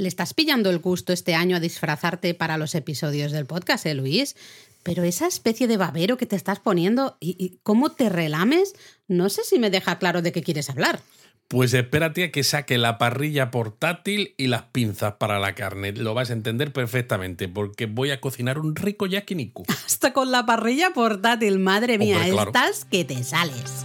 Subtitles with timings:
[0.00, 3.94] Le estás pillando el gusto este año a disfrazarte para los episodios del podcast, ¿eh,
[3.94, 4.34] Luis?
[4.82, 8.74] Pero esa especie de babero que te estás poniendo y, cómo te relames,
[9.08, 11.00] no sé si me deja claro de qué quieres hablar.
[11.48, 15.92] Pues espérate a que saque la parrilla portátil y las pinzas para la carne.
[15.92, 19.64] Lo vas a entender perfectamente porque voy a cocinar un rico yakiniku.
[19.86, 23.84] Hasta con la parrilla portátil, madre mía, estás que te sales.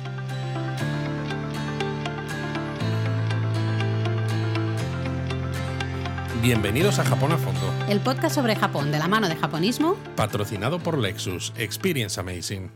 [6.45, 7.73] Bienvenidos a Japón a Fondo.
[7.89, 9.97] El podcast sobre Japón de la mano de japonismo.
[10.15, 11.51] Patrocinado por Lexus.
[11.57, 12.69] Experience Amazing.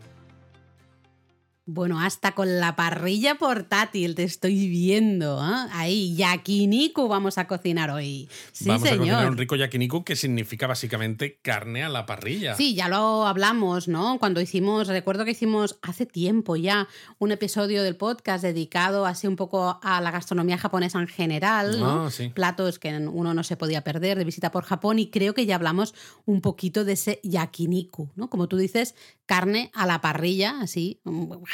[1.71, 5.39] Bueno, hasta con la parrilla portátil te estoy viendo.
[5.39, 5.69] ¿eh?
[5.71, 8.27] Ahí, yakiniku vamos a cocinar hoy.
[8.51, 12.55] Sí, vamos a cocinar un rico yakiniku que significa básicamente carne a la parrilla.
[12.55, 14.17] Sí, ya lo hablamos, ¿no?
[14.17, 16.87] Cuando hicimos, recuerdo que hicimos hace tiempo ya
[17.19, 22.07] un episodio del podcast dedicado así un poco a la gastronomía japonesa en general, ¿no?
[22.07, 22.29] Ah, sí.
[22.29, 25.53] Platos que uno no se podía perder de visita por Japón y creo que ya
[25.53, 25.93] hablamos
[26.25, 28.27] un poquito de ese yakiniku, ¿no?
[28.31, 28.95] Como tú dices,
[29.27, 30.99] carne a la parrilla, así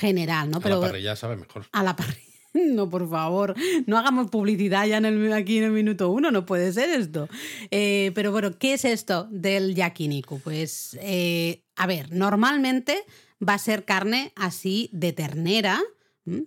[0.05, 0.61] general, ¿no?
[0.61, 1.65] Pero a la parrilla sabe mejor.
[1.71, 2.21] A la parrilla.
[2.55, 3.53] No, por favor,
[3.85, 7.27] no hagamos publicidad ya en el, aquí en el minuto uno, no puede ser esto.
[7.69, 10.39] Eh, pero bueno, ¿qué es esto del yakiniku?
[10.39, 13.03] Pues, eh, a ver, normalmente
[13.45, 15.81] va a ser carne así de ternera,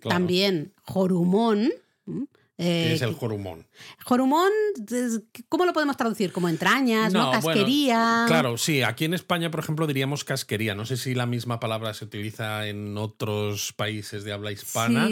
[0.01, 1.71] también jorumón,
[2.59, 3.65] ¿Qué es el jorumón?
[4.03, 4.51] Jorumón,
[5.47, 6.33] ¿cómo lo podemos traducir?
[6.33, 8.25] ¿Como entrañas, no, casquería?
[8.27, 8.81] claro, sí.
[8.83, 10.75] Aquí en España, por ejemplo, diríamos casquería.
[10.75, 15.07] No sé si la misma palabra se utiliza en otros países de habla hispana,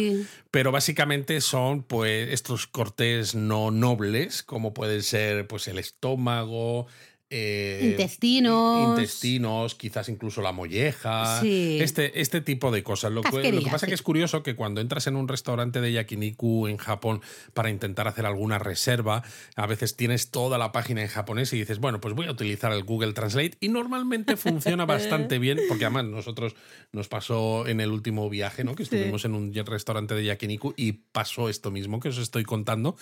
[0.51, 6.87] pero básicamente son pues estos cortes no nobles, como pueden ser pues el estómago,
[7.29, 8.89] eh, intestinos.
[8.89, 11.41] Intestinos, quizás incluso la molleja.
[11.43, 13.11] Este, este tipo de cosas.
[13.11, 13.29] Lo, que,
[13.69, 17.21] pasa es que es curioso que cuando entras en un restaurante de yakiniku en Japón
[17.53, 19.23] para intentar hacer alguna reserva,
[19.55, 22.71] a veces tienes toda la página en japonés y dices, bueno, pues voy a utilizar
[22.71, 26.55] el Google Translate y normalmente funciona bastante bien, porque además nosotros
[26.93, 28.75] nos pasó en el último viaje, ¿no?
[28.75, 32.95] Que estuvimos en un restaurante de yakiniku y pasó esto mismo que os estoy contando.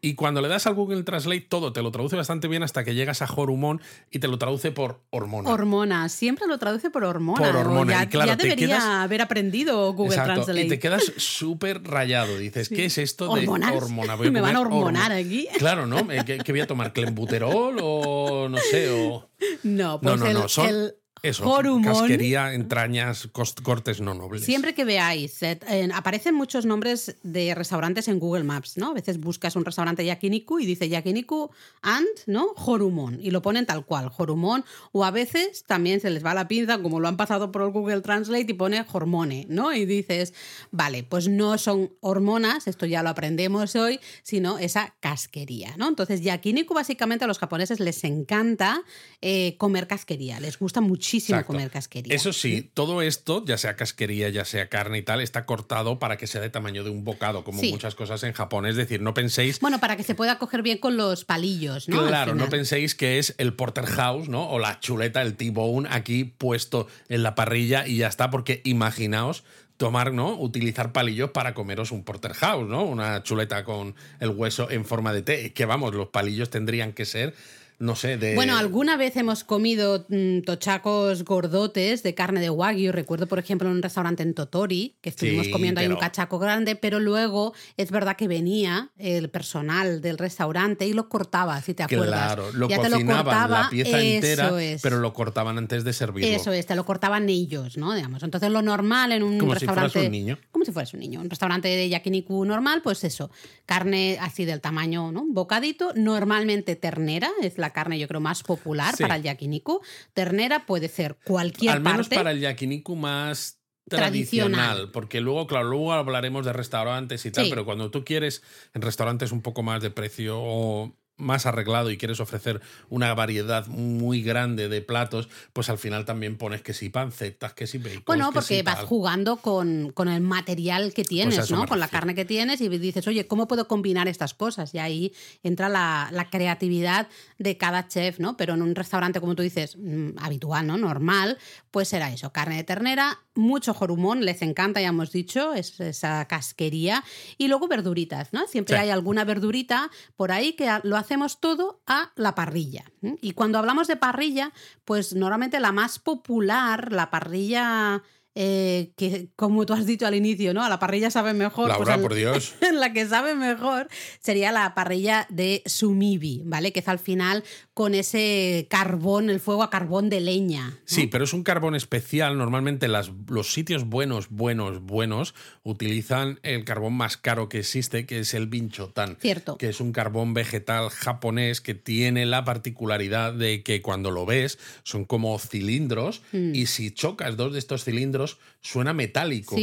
[0.00, 2.94] Y cuando le das al Google Translate, todo te lo traduce bastante bien hasta que
[2.94, 3.71] llegas a Horumon
[4.10, 5.50] y te lo traduce por hormona.
[5.50, 7.46] Hormona, siempre lo traduce por hormona.
[7.46, 8.08] Por hormona.
[8.08, 10.62] Ya, debería haber aprendido Google Translate.
[10.62, 12.38] Y te quedas súper rayado.
[12.38, 14.16] Dices, ¿qué es esto de hormona?
[14.30, 15.48] Me van a hormonar aquí.
[15.62, 16.08] Claro, ¿no?
[16.08, 16.92] ¿Qué, voy a tomar?
[16.92, 18.90] ¿Clembuterol o no sé?
[18.90, 19.28] O...
[19.62, 20.48] No, pues no, no, no.
[20.48, 21.44] Son, eso,
[21.84, 23.28] casquería, entrañas,
[23.62, 24.44] cortes no nobles.
[24.44, 25.60] Siempre que veáis, eh,
[25.94, 28.90] aparecen muchos nombres de restaurantes en Google Maps, ¿no?
[28.90, 31.50] A veces buscas un restaurante yakiniku y dice yakiniku
[31.82, 32.48] and, ¿no?
[32.56, 33.20] Jorumon.
[33.22, 34.64] Y lo ponen tal cual, Jorumon.
[34.90, 37.70] O a veces también se les va la pinza, como lo han pasado por el
[37.70, 39.72] Google Translate, y pone hormone, ¿no?
[39.72, 40.34] Y dices,
[40.72, 45.86] vale, pues no son hormonas, esto ya lo aprendemos hoy, sino esa casquería, ¿no?
[45.86, 48.82] Entonces, yakiniku básicamente a los japoneses les encanta
[49.20, 51.11] eh, comer casquería, les gusta muchísimo
[51.44, 52.14] comer casquería.
[52.14, 56.16] Eso sí, todo esto, ya sea casquería, ya sea carne y tal, está cortado para
[56.16, 58.66] que sea de tamaño de un bocado, como muchas cosas en Japón.
[58.66, 59.60] Es decir, no penséis.
[59.60, 62.06] Bueno, para que se pueda coger bien con los palillos, ¿no?
[62.06, 64.48] Claro, no penséis que es el porterhouse, ¿no?
[64.48, 69.44] O la chuleta, el T-bone aquí puesto en la parrilla y ya está, porque imaginaos
[69.76, 70.34] tomar, ¿no?
[70.38, 72.84] Utilizar palillos para comeros un porterhouse, ¿no?
[72.84, 75.52] Una chuleta con el hueso en forma de té.
[75.52, 77.34] Que vamos, los palillos tendrían que ser
[77.82, 78.36] no sé, de...
[78.36, 82.92] Bueno, alguna vez hemos comido mm, tochacos gordotes de carne de wagyu.
[82.92, 86.76] Recuerdo, por ejemplo, en un restaurante en Totori, que estuvimos comiendo ahí un cachaco grande,
[86.76, 91.82] pero luego es verdad que venía el personal del restaurante y lo cortaba, si te
[91.82, 92.34] acuerdas.
[92.34, 96.30] Claro, lo cocinaban la pieza entera, pero lo cortaban antes de servirlo.
[96.30, 97.94] Eso es, te lo cortaban ellos, ¿no?
[97.94, 98.22] Digamos.
[98.22, 99.88] Entonces lo normal en un Como restaurante...
[99.88, 100.38] Si fueras un niño.
[100.52, 101.20] Como si fueras un niño.
[101.20, 103.32] Un restaurante de yakiniku normal, pues eso,
[103.66, 105.22] carne así del tamaño, ¿no?
[105.22, 109.80] Un bocadito, normalmente ternera, es la carne yo creo más popular para el yakiniku.
[110.12, 112.16] Ternera puede ser cualquier Al menos parte.
[112.16, 117.64] para el yakiniku más tradicional, porque luego, claro, luego hablaremos de restaurantes y tal, pero
[117.64, 118.42] cuando tú quieres
[118.74, 122.60] en restaurantes un poco más de precio o más arreglado y quieres ofrecer
[122.90, 127.66] una variedad muy grande de platos, pues al final también pones que si pancetas, que
[127.66, 128.02] si bacon.
[128.06, 131.66] Bueno, porque vas jugando con, con, el material que tienes, pues ¿no?
[131.66, 134.74] Con la carne que tienes y dices, oye, ¿cómo puedo combinar estas cosas?
[134.74, 137.08] Y ahí entra la, la, creatividad
[137.38, 138.36] de cada chef, ¿no?
[138.36, 140.76] Pero en un restaurante, como tú dices, mm, habitual, ¿no?
[140.76, 141.38] Normal,
[141.72, 146.26] pues será eso, carne de ternera, mucho jorumón, les encanta, ya hemos dicho, es esa
[146.28, 147.02] casquería,
[147.38, 148.46] y luego verduritas, ¿no?
[148.46, 152.84] Siempre hay alguna verdurita por ahí que lo hacemos todo a la parrilla.
[153.22, 154.52] Y cuando hablamos de parrilla,
[154.84, 158.02] pues normalmente la más popular, la parrilla
[158.34, 160.64] eh, que como tú has dicho al inicio, ¿no?
[160.64, 161.66] A la parrilla sabe mejor.
[161.66, 162.54] Pues Laura, por Dios.
[162.72, 163.88] La que sabe mejor
[164.20, 166.72] sería la parrilla de Sumibi, ¿vale?
[166.72, 167.44] Que es al final
[167.74, 170.78] con ese carbón, el fuego a carbón de leña.
[170.86, 172.38] Sí, pero es un carbón especial.
[172.38, 178.20] Normalmente las, los sitios buenos, buenos, buenos utilizan el carbón más caro que existe, que
[178.20, 179.18] es el binchotán.
[179.20, 179.58] Cierto.
[179.58, 184.58] Que es un carbón vegetal japonés que tiene la particularidad de que cuando lo ves
[184.84, 186.54] son como cilindros mm.
[186.54, 188.21] y si chocas dos de estos cilindros
[188.60, 189.56] suena metálico,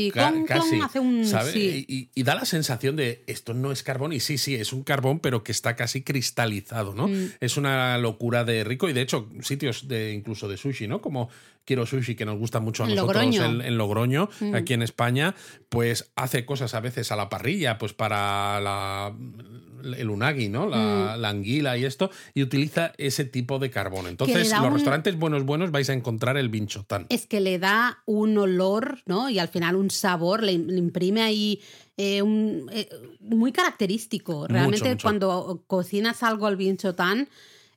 [0.48, 2.10] casi.
[2.14, 5.20] Y, da la sensación de esto no es carbón, y sí, sí, es un carbón,
[5.20, 7.08] pero que está casi cristalizado, ¿no?
[7.08, 7.32] Mm.
[7.40, 11.02] Es una locura de rico, y de hecho, sitios de incluso de sushi, ¿no?
[11.02, 11.30] Como
[11.70, 14.56] Quiero Sushi, que nos gusta mucho a nosotros En, Logroño, mm.
[14.56, 15.36] aquí en España,
[15.70, 19.14] pues hace cosas a veces a la parrilla, pues para la,
[19.84, 20.68] el unagi, ¿no?
[20.68, 21.26] La, mm.
[21.26, 24.08] anguila y esto, y utiliza ese tipo de carbón.
[24.08, 27.06] Entonces, los restaurantes buenos, buenos vais a encontrar el binchotán.
[27.10, 29.30] Es que le da un olor, ¿no?
[29.30, 31.62] Y al final un sabor, le, imprime ahí.
[31.98, 32.88] Eh, un, eh,
[33.20, 34.48] muy característico.
[34.48, 37.28] Realmente, cuando cocinas algo al binchotán,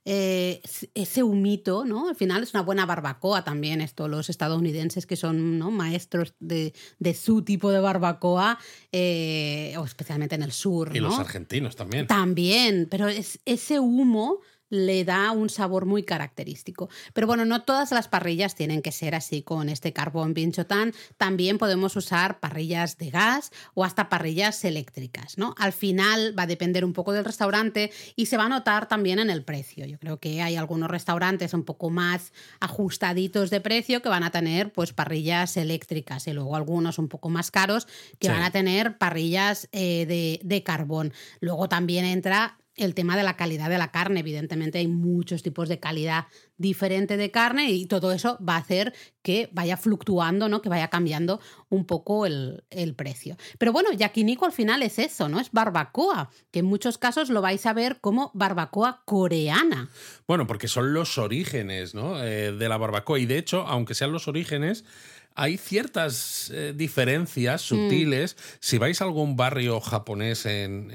[0.05, 0.61] eh,
[0.95, 2.09] ese humito, ¿no?
[2.09, 5.71] Al final es una buena barbacoa también, esto, los estadounidenses que son ¿no?
[5.71, 6.73] maestros de,
[7.13, 8.59] su tipo de barbacoa,
[8.91, 10.95] eh, o especialmente en el sur.
[10.95, 12.07] Y los argentinos también.
[12.07, 14.41] También, pero es ese humo
[14.73, 16.89] le da un sabor muy característico.
[17.13, 20.93] Pero bueno, no todas las parrillas tienen que ser así con este carbón binchotán.
[21.17, 25.53] También podemos usar parrillas de gas o hasta parrillas eléctricas, ¿no?
[25.59, 29.19] Al final va a depender un poco del restaurante y se va a notar también
[29.19, 29.85] en el precio.
[29.85, 34.31] Yo creo que hay algunos restaurantes un poco más ajustaditos de precio que van a
[34.31, 37.87] tener pues parrillas eléctricas y luego algunos un poco más caros
[38.17, 41.13] que van a tener parrillas eh, de, de carbón.
[41.41, 44.21] Luego también entra el tema de la calidad de la carne.
[44.21, 46.25] Evidentemente hay muchos tipos de calidad
[46.57, 50.61] diferente de carne y todo eso va a hacer que vaya fluctuando, ¿no?
[50.61, 51.39] que vaya cambiando
[51.69, 52.63] un poco el,
[52.95, 53.37] precio.
[53.57, 55.39] Pero bueno, yakiniku al final es eso, ¿no?
[55.39, 59.89] Es barbacoa, que en muchos casos lo vais a ver como barbacoa coreana.
[60.27, 62.23] Bueno, porque son los orígenes ¿no?
[62.23, 64.85] Eh, de la barbacoa y de hecho, aunque sean los orígenes,
[65.35, 67.65] hay ciertas eh, diferencias mm.
[67.65, 68.37] sutiles.
[68.59, 70.91] Si vais a algún barrio japonés, en,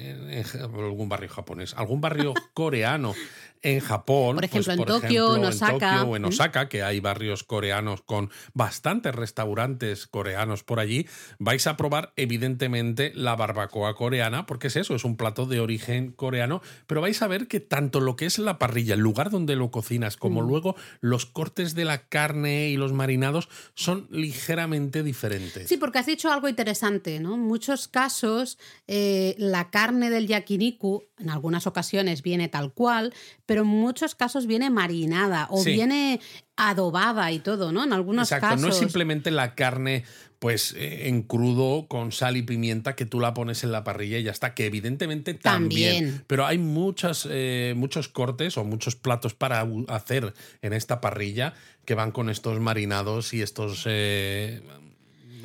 [0.54, 3.14] algún barrio japonés, algún barrio coreano
[3.62, 6.04] en Japón, por ejemplo, en, Tokio, en, Osaka.
[6.04, 11.06] o en Osaka, que hay barrios coreanos con bastantes restaurantes coreanos por allí,
[11.38, 16.12] vais a probar evidentemente la barbacoa coreana, porque es eso, es un plato de origen
[16.12, 19.56] coreano, pero vais a ver que tanto lo que es la parrilla, el lugar donde
[19.56, 20.46] lo cocinas, como mm.
[20.46, 25.68] luego los cortes de la carne y los marinados son ligeramente diferentes.
[25.68, 27.34] Sí, porque has dicho algo interesante, ¿no?
[27.34, 33.12] En muchos casos eh, la carne del yakiniku en algunas ocasiones viene tal cual,
[33.46, 36.20] pero en muchos casos viene marinada o viene
[36.56, 37.84] adobada y todo, ¿no?
[37.84, 38.60] En algunos Exacto, casos.
[38.60, 40.04] no es simplemente la carne
[40.38, 44.18] pues eh, en crudo con sal y pimienta que tú la pones en la parrilla
[44.18, 46.22] y ya está, que evidentemente también.
[46.26, 51.54] Pero hay muchas, eh, muchos cortes o muchos platos para hacer en esta parrilla
[51.84, 54.62] que van con estos marinados y estos eh,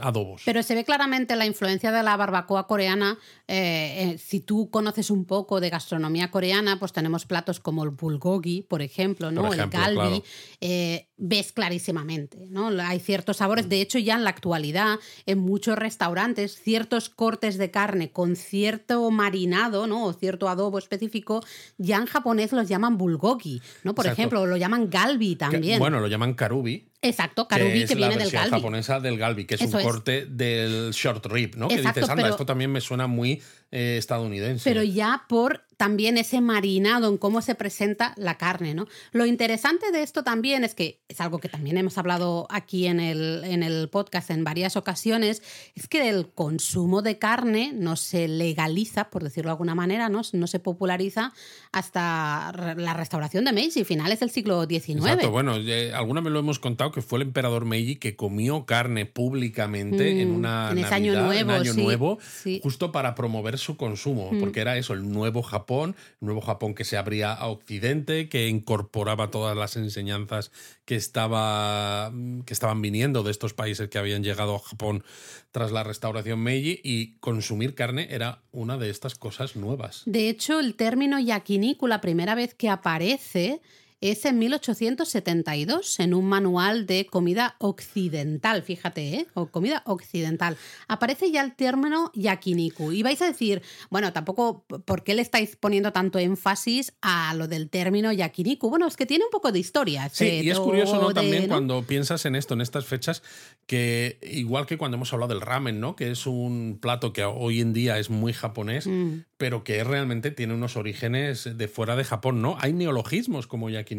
[0.04, 0.42] adobos.
[0.46, 3.18] Pero se ve claramente la influencia de la barbacoa coreana.
[3.48, 7.92] Eh, eh, si tú conoces un poco de gastronomía coreana, pues tenemos platos como el
[7.92, 9.54] bulgogi, por ejemplo, ¿no?
[9.54, 10.24] el galbi.
[10.62, 12.68] Eh, ves clarísimamente, ¿no?
[12.82, 13.70] Hay ciertos sabores.
[13.70, 19.10] De hecho, ya en la actualidad, en muchos restaurantes, ciertos cortes de carne con cierto
[19.10, 20.06] marinado, ¿no?
[20.06, 21.44] O cierto adobo específico,
[21.78, 23.96] ya en japonés los llaman bulgogi, ¿no?
[23.96, 25.80] Por ejemplo, lo llaman galbi también.
[25.80, 28.50] bueno, lo llaman karubi Exacto, karubi que, viene del galbi.
[28.50, 31.68] japonesa del galbi, que es un corte del short rib, ¿no?
[31.68, 33.42] que dices, anda, esto también me suena muy
[33.76, 34.70] eh, estadounidense.
[34.70, 38.88] Pero ya por también ese marinado en cómo se presenta la carne, ¿no?
[39.12, 43.00] Lo interesante de esto también es que es algo que también hemos hablado aquí en
[43.00, 45.42] el, en el podcast en varias ocasiones,
[45.76, 50.22] es que el consumo de carne no se legaliza, por decirlo de alguna manera, ¿no?
[50.34, 51.34] No se populariza
[51.72, 55.00] hasta la restauración de Meiji, finales del siglo XIX.
[55.00, 55.56] Exacto, bueno,
[55.96, 60.32] alguna vez lo hemos contado que fue el emperador Meiji que comió carne públicamente en
[60.32, 62.20] mm, una en ese año nuevo, año nuevo
[62.62, 64.40] justo para promover su consumo, mm.
[64.40, 68.48] porque era eso, el nuevo Japón, el nuevo Japón que se abría a Occidente, que
[68.48, 70.52] incorporaba todas las enseñanzas
[70.86, 72.12] que, estaba,
[72.46, 75.04] que estaban viniendo de estos países que habían llegado a Japón
[75.52, 80.04] tras la restauración Meiji, y consumir carne era una de estas cosas nuevas.
[80.06, 83.62] De hecho, el término yakiniku, la primera vez que aparece,
[84.04, 89.28] es en 1872, en un manual de comida occidental, fíjate, ¿eh?
[89.34, 90.58] O comida occidental.
[90.90, 92.92] Aparece ya el término yakiniku.
[92.92, 97.48] Y vais a decir, bueno, tampoco, ¿por qué le estáis poniendo tanto énfasis a lo
[97.48, 98.70] del término yakiniku?
[98.70, 100.10] Bueno, es que tiene un poco de historia.
[100.10, 101.14] Sí, y es curioso, ¿no?
[101.14, 103.24] También cuando piensas en esto, en estas fechas,
[103.68, 105.96] que igual que cuando hemos hablado del ramen, ¿no?
[105.96, 109.20] Que es un plato que hoy en día es muy japonés, mm.
[109.38, 112.58] pero que realmente tiene unos orígenes de fuera de Japón, ¿no?
[112.60, 113.93] Hay neologismos como yakiniku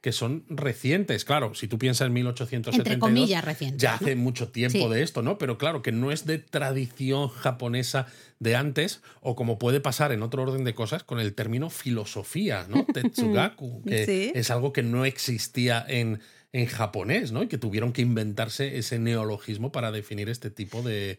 [0.00, 1.24] que son recientes.
[1.24, 5.22] Claro, si tú piensas en 1872, Entre comillas, recientes, ya hace mucho tiempo de esto,
[5.22, 5.38] ¿no?
[5.38, 8.06] Pero claro, que no es de tradición japonesa
[8.38, 12.66] de antes, o como puede pasar en otro orden de cosas con el término filosofía,
[12.68, 12.84] ¿no?
[12.92, 16.20] Tetsugaku, que es algo que no existía en
[16.54, 17.42] en japonés, ¿no?
[17.42, 21.18] Y que tuvieron que inventarse ese neologismo para definir este tipo de,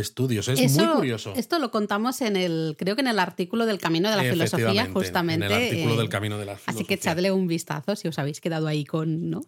[0.00, 0.48] estudios.
[0.48, 1.32] Es muy curioso.
[1.36, 4.88] Esto lo contamos en el, creo que en el artículo del Camino de la Filosofía,
[4.92, 5.46] justamente.
[5.46, 6.74] En el artículo del Camino de la Filosofía.
[6.74, 9.42] Así que echadle un vistazo si os habéis quedado ahí con, ¿no?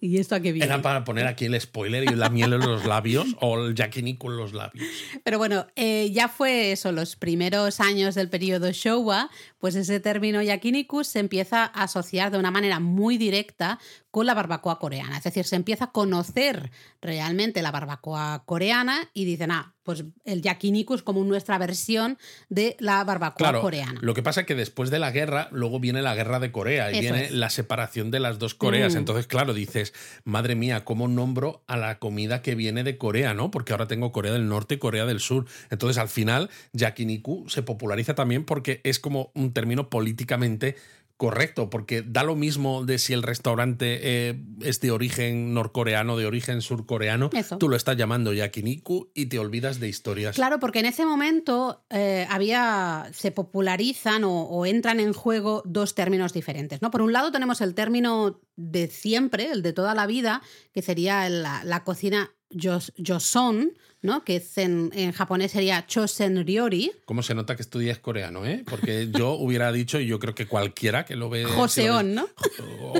[0.00, 0.66] ¿Y esto a qué viene?
[0.66, 4.30] Era para poner aquí el spoiler y la miel en los labios o el yakiniku
[4.30, 4.86] en los labios.
[5.22, 10.42] Pero bueno, eh, ya fue eso, los primeros años del periodo Showa, pues ese término
[10.42, 13.78] yakiniku se empieza a asociar de una manera muy directa
[14.10, 15.18] con la barbacoa coreana.
[15.18, 16.70] Es decir, se empieza a conocer
[17.00, 22.76] realmente la barbacoa coreana y dicen, ah, pues el yakiniku es como nuestra versión de
[22.78, 23.98] la barbacoa coreana.
[24.02, 26.92] Lo que pasa es que después de la guerra, luego viene la guerra de Corea
[26.92, 28.94] y viene la separación de las dos Coreas.
[28.94, 28.98] Mm.
[28.98, 29.94] Entonces, claro, dices,
[30.24, 33.50] madre mía, ¿cómo nombro a la comida que viene de Corea, no?
[33.50, 35.46] Porque ahora tengo Corea del Norte y Corea del Sur.
[35.70, 40.76] Entonces, al final, yakiniku se populariza también porque es como un término políticamente
[41.18, 46.26] correcto, porque da lo mismo de si el restaurante eh, es de origen norcoreano, de
[46.26, 50.36] origen surcoreano, tú lo estás llamando yakiniku y te olvidas de historias.
[50.36, 56.32] Claro, porque en ese momento eh, había, se popularizan o, entran en juego dos términos
[56.32, 56.82] diferentes.
[56.82, 56.92] ¿no?
[56.92, 60.40] Por un lado tenemos el término de siempre, el de toda la vida,
[60.72, 63.72] que sería la, la cocina Joseon,
[64.02, 64.24] ¿no?
[64.24, 66.92] que en, japonés sería Chosen Ryori.
[67.04, 68.46] ¿Cómo se nota que estudias coreano?
[68.46, 68.64] Eh?
[68.68, 71.44] Porque yo hubiera dicho, y yo creo que cualquiera que lo ve...
[71.44, 72.28] Joseon, ¿no?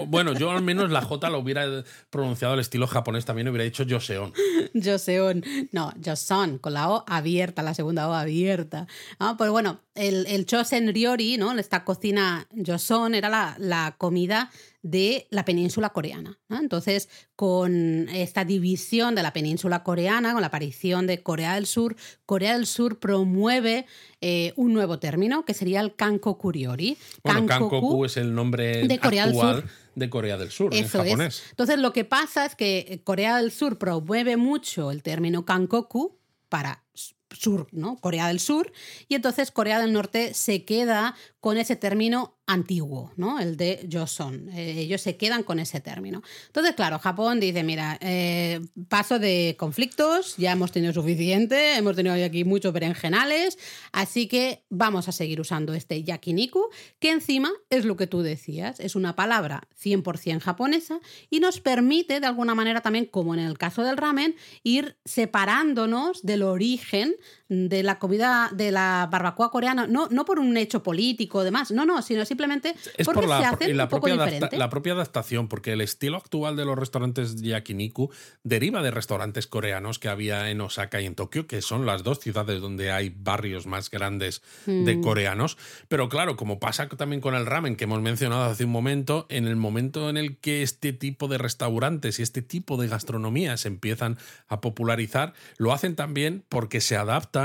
[0.06, 3.84] Bueno, yo al menos la J lo hubiera pronunciado al estilo japonés, también hubiera dicho
[3.88, 4.32] Joseon.
[4.74, 5.44] Joseon.
[5.72, 8.86] No, Joseon, con la O abierta, la segunda O abierta.
[9.18, 11.56] Ah, pues bueno, el, el Chosen Ryori, ¿no?
[11.58, 14.50] Esta cocina Joseon era la, la comida
[14.82, 16.38] de la península coreana.
[16.48, 21.96] Entonces, con esta división de la península coreana, con la aparición de Corea del Sur,
[22.24, 23.86] Corea del Sur promueve
[24.20, 26.96] eh, un nuevo término que sería el Kankokuriori.
[27.22, 29.72] Bueno, Kankoku es el nombre de Corea actual del Sur.
[29.94, 31.36] de Corea del Sur Eso en japonés.
[31.36, 31.50] Es.
[31.50, 36.18] Entonces, lo que pasa es que Corea del Sur promueve mucho el término Kankoku
[36.48, 36.84] para
[37.30, 37.96] sur, ¿no?
[38.00, 38.72] Corea del Sur,
[39.06, 43.38] y entonces Corea del Norte se queda con ese término antiguo, ¿no?
[43.38, 44.48] El de Joseon.
[44.54, 46.22] Eh, ellos se quedan con ese término.
[46.46, 52.14] Entonces, claro, Japón dice, mira, eh, paso de conflictos, ya hemos tenido suficiente, hemos tenido
[52.24, 53.58] aquí muchos berenjenales,
[53.92, 58.80] así que vamos a seguir usando este yakiniku, que encima es lo que tú decías,
[58.80, 63.58] es una palabra 100% japonesa y nos permite, de alguna manera también, como en el
[63.58, 67.14] caso del ramen, ir separándonos del origen
[67.48, 71.70] de la comida, de la barbacoa coreana, no, no por un hecho político o demás,
[71.70, 72.74] no, no, sino simplemente
[73.04, 74.58] porque se hace un poco diferente.
[74.58, 78.10] La propia adaptación, porque el estilo actual de los restaurantes yakiniku
[78.44, 82.20] deriva de restaurantes coreanos que había en Osaka y en Tokio, que son las dos
[82.20, 85.00] ciudades donde hay barrios más grandes de mm.
[85.00, 85.56] coreanos.
[85.88, 89.46] Pero claro, como pasa también con el ramen que hemos mencionado hace un momento, en
[89.46, 93.68] el momento en el que este tipo de restaurantes y este tipo de gastronomía se
[93.68, 97.37] empiezan a popularizar, lo hacen también porque se adaptan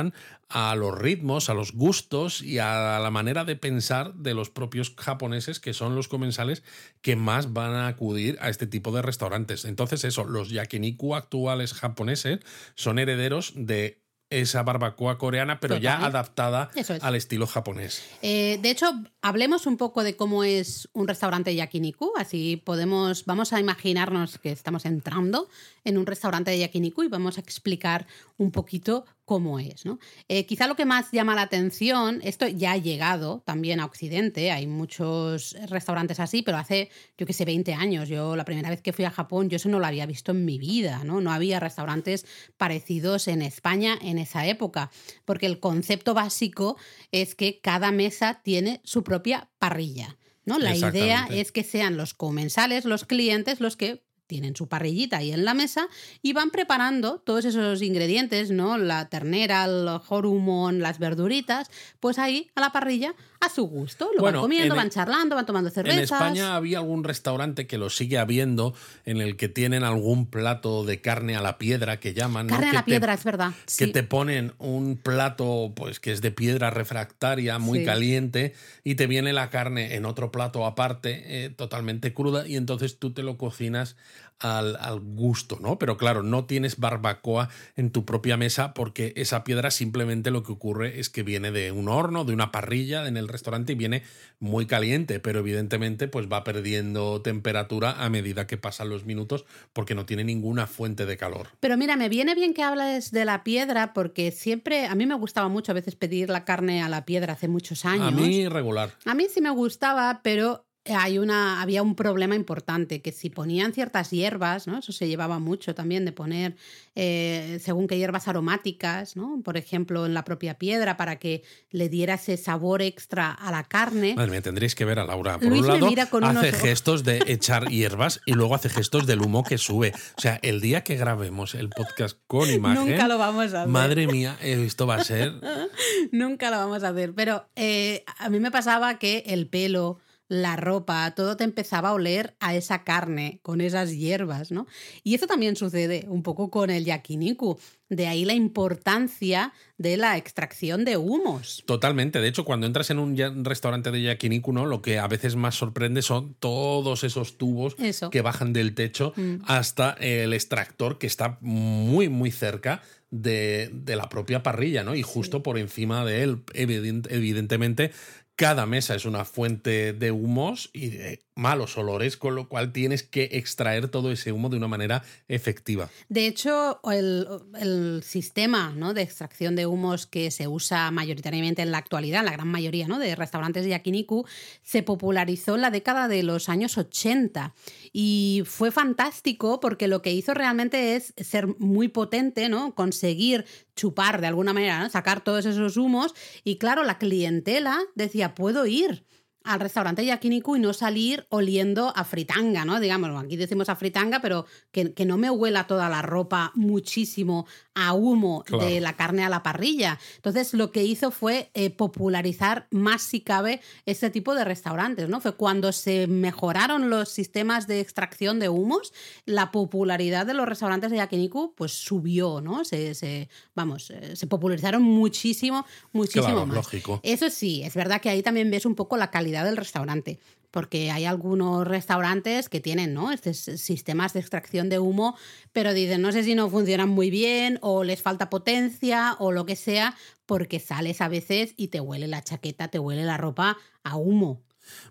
[0.49, 4.93] a los ritmos, a los gustos y a la manera de pensar de los propios
[4.95, 6.63] japoneses, que son los comensales
[7.01, 9.65] que más van a acudir a este tipo de restaurantes.
[9.65, 12.39] Entonces, eso, los yakiniku actuales japoneses
[12.75, 16.69] son herederos de esa barbacoa coreana, pero ya adaptada
[17.01, 18.03] al estilo japonés.
[18.21, 18.91] Eh, de hecho,
[19.23, 24.51] hablemos un poco de cómo es un restaurante yakiniku, así podemos, vamos a imaginarnos que
[24.51, 25.47] estamos entrando
[25.85, 28.05] en un restaurante de yakiniku y vamos a explicar
[28.37, 29.85] un poquito cómo es.
[29.85, 29.99] ¿no?
[30.27, 34.51] Eh, quizá lo que más llama la atención, esto ya ha llegado también a Occidente,
[34.51, 38.81] hay muchos restaurantes así, pero hace, yo que sé, 20 años, yo la primera vez
[38.81, 41.21] que fui a Japón, yo eso no lo había visto en mi vida, ¿no?
[41.21, 42.25] No había restaurantes
[42.57, 44.91] parecidos en España en esa época,
[45.25, 46.77] porque el concepto básico
[47.11, 50.17] es que cada mesa tiene su propia parrilla.
[50.43, 50.57] ¿no?
[50.57, 54.03] La idea es que sean los comensales, los clientes, los que
[54.33, 55.87] tienen su parrillita ahí en la mesa
[56.23, 58.79] y van preparando todos esos ingredientes, ¿no?
[58.79, 64.09] La ternera, el jorumón, las verduritas, pues ahí a la parrilla a su gusto.
[64.17, 65.97] Lo van comiendo, van charlando, van tomando cervezas.
[65.97, 68.73] En España había algún restaurante que lo sigue habiendo
[69.05, 72.47] en el que tienen algún plato de carne a la piedra que llaman.
[72.47, 73.51] Carne a la piedra, es verdad.
[73.77, 79.05] Que te ponen un plato pues que es de piedra refractaria, muy caliente, y te
[79.05, 83.37] viene la carne en otro plato aparte, eh, totalmente cruda, y entonces tú te lo
[83.37, 83.95] cocinas
[84.39, 85.79] al, al, gusto, ¿no?
[85.79, 90.51] Pero claro, no tienes barbacoa en tu propia mesa porque esa piedra simplemente lo que
[90.51, 94.03] ocurre es que viene de un horno, de una parrilla en el restaurante y viene
[94.39, 99.95] muy caliente, pero evidentemente pues va perdiendo temperatura a medida que pasan los minutos porque
[99.95, 101.47] no tiene ninguna fuente de calor.
[101.59, 105.15] Pero mira, me viene bien que hables de la piedra porque siempre, a mí me
[105.15, 108.07] gustaba mucho a veces pedir la carne a la piedra hace muchos años.
[108.07, 108.91] A mí regular.
[109.05, 113.73] A mí sí me gustaba, pero hay una, había un problema importante, que si ponían
[113.73, 114.79] ciertas hierbas, ¿no?
[114.79, 116.55] eso se llevaba mucho también de poner
[116.95, 119.41] eh, según qué hierbas aromáticas, ¿no?
[119.43, 123.63] por ejemplo, en la propia piedra, para que le diera ese sabor extra a la
[123.63, 124.15] carne.
[124.15, 125.37] Madre mía, tendréis que ver a Laura.
[125.37, 125.89] Por un lado,
[126.23, 129.93] hace gestos de echar hierbas y luego hace gestos del humo que sube.
[130.17, 132.89] O sea, el día que grabemos el podcast con imagen.
[132.89, 133.67] Nunca lo vamos a hacer.
[133.71, 135.33] Madre mía, esto va a ser.
[136.11, 137.13] Nunca lo vamos a hacer.
[137.13, 139.99] Pero eh, a mí me pasaba que el pelo
[140.33, 144.65] la ropa, todo te empezaba a oler a esa carne con esas hierbas, ¿no?
[145.03, 147.59] Y eso también sucede un poco con el yakiniku.
[147.89, 151.63] De ahí la importancia de la extracción de humos.
[151.67, 152.19] Totalmente.
[152.19, 154.65] De hecho, cuando entras en un restaurante de yakiniku, ¿no?
[154.65, 157.75] lo que a veces más sorprende son todos esos tubos
[158.09, 159.43] que bajan del techo mm.
[159.45, 162.81] hasta el extractor que está muy, muy cerca
[163.13, 164.95] de, la propia parrilla, ¿no?
[164.95, 167.91] Y justo por encima de él, evidentemente,
[168.35, 173.03] cada mesa es una fuente de humos y de malos olores, con lo cual tienes
[173.03, 175.89] que extraer todo ese humo de una manera efectiva.
[176.09, 178.93] De hecho, el, sistema ¿no?
[178.93, 182.87] de extracción de humos que se usa mayoritariamente en la actualidad, en la gran mayoría
[182.87, 182.99] ¿no?
[182.99, 184.25] de restaurantes de yakiniku,
[184.61, 187.53] se popularizó en la década de los años 80
[187.91, 192.75] y fue fantástico porque lo que hizo realmente es ser muy potente, ¿no?
[192.75, 196.13] conseguir chupar de alguna manera, sacar todos esos humos.
[196.43, 199.05] Y claro, la clientela decía, puedo ir
[199.43, 202.79] al restaurante yakiniku y no salir oliendo a fritanga, ¿no?
[202.79, 207.45] Digamos, aquí decimos a fritanga, pero que, no me huela toda la ropa muchísimo
[207.75, 209.99] a humo de la carne a la parrilla.
[210.15, 215.19] Entonces, lo que hizo fue eh, popularizar más si cabe este tipo de restaurantes, ¿no?
[215.19, 218.93] Fue cuando se mejoraron los sistemas de extracción de humos,
[219.25, 222.63] la popularidad de los restaurantes de yakiniku pues subió, ¿no?
[222.63, 226.55] Se, vamos, eh, se popularizaron muchísimo, muchísimo más.
[226.55, 227.01] Lógico.
[227.03, 230.19] Eso sí, es verdad que ahí también ves un poco la calidad del restaurante
[230.53, 233.11] porque hay algunos restaurantes que tienen ¿no?
[233.11, 235.17] estos sistemas de extracción de humo,
[235.51, 239.47] pero dicen, no sé si no funcionan muy bien o les falta potencia o lo
[239.47, 239.95] que sea,
[240.27, 244.43] porque sales a veces y te huele la chaqueta, te huele la ropa a humo.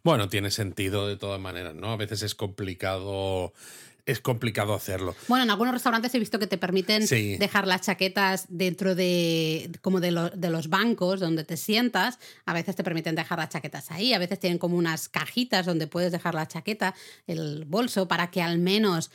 [0.02, 1.92] Bueno, tiene sentido de todas maneras, ¿no?
[1.92, 3.52] A veces es complicado
[4.04, 5.14] es complicado hacerlo.
[5.28, 7.06] Bueno, en algunos restaurantes he visto que te permiten
[7.38, 12.18] dejar las chaquetas dentro de como de, de, los bancos donde te sientas.
[12.44, 15.86] A veces te permiten dejar las chaquetas ahí, a veces tienen como unas cajitas donde
[15.86, 16.94] puedes dejar la chaqueta,
[17.26, 19.10] el bolso, para que al menos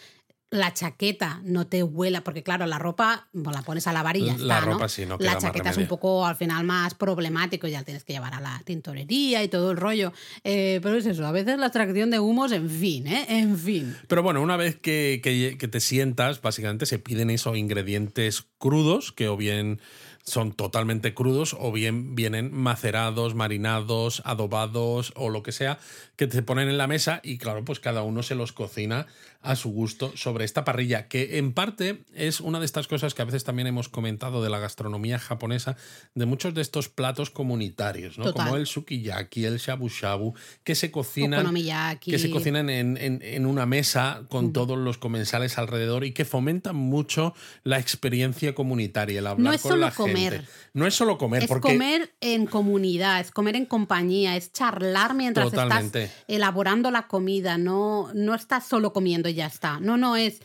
[0.49, 4.37] la chaqueta no te huela, porque claro, la ropa la pones a lavar y ya
[4.37, 4.59] la está.
[4.61, 8.13] Ropa, Sí, no la chaqueta es un poco al final más problemático, ya tienes que
[8.13, 10.13] llevar a la tintorería y todo el rollo.
[10.43, 13.25] Eh, pero es eso, a veces la extracción de humos, en fin, ¿eh?
[13.27, 13.97] En fin.
[14.07, 19.27] Pero bueno, una vez que, que te sientas, básicamente se piden esos ingredientes crudos, que
[19.27, 19.81] o bien
[20.27, 25.79] son totalmente crudos o bien vienen macerados, marinados, adobados o lo que sea,
[26.17, 29.07] que te ponen en la mesa y claro, pues cada uno se los cocina
[29.47, 33.21] a su gusto sobre esta parrilla, que en parte es una de estas cosas que
[33.21, 35.77] a veces también hemos comentado de la gastronomía japonesa,
[36.15, 38.33] de muchos de estos platos comunitarios, ¿no?
[38.33, 40.33] Como el sukiyaki, el shabu shabu,
[40.65, 41.53] que se cocinan,
[42.01, 46.75] que se cocinan en, en, una mesa con todos los comensales alrededor y que fomentan
[46.75, 47.33] mucho
[47.63, 50.41] la experiencia comunitaria, el hablar con la gente.
[50.73, 55.47] No es solo comer, es comer en comunidad, es comer en compañía, es charlar mientras
[55.47, 55.85] estás
[56.27, 59.79] elaborando la comida, no, no estás solo comiendo ya está.
[59.79, 60.41] No, no es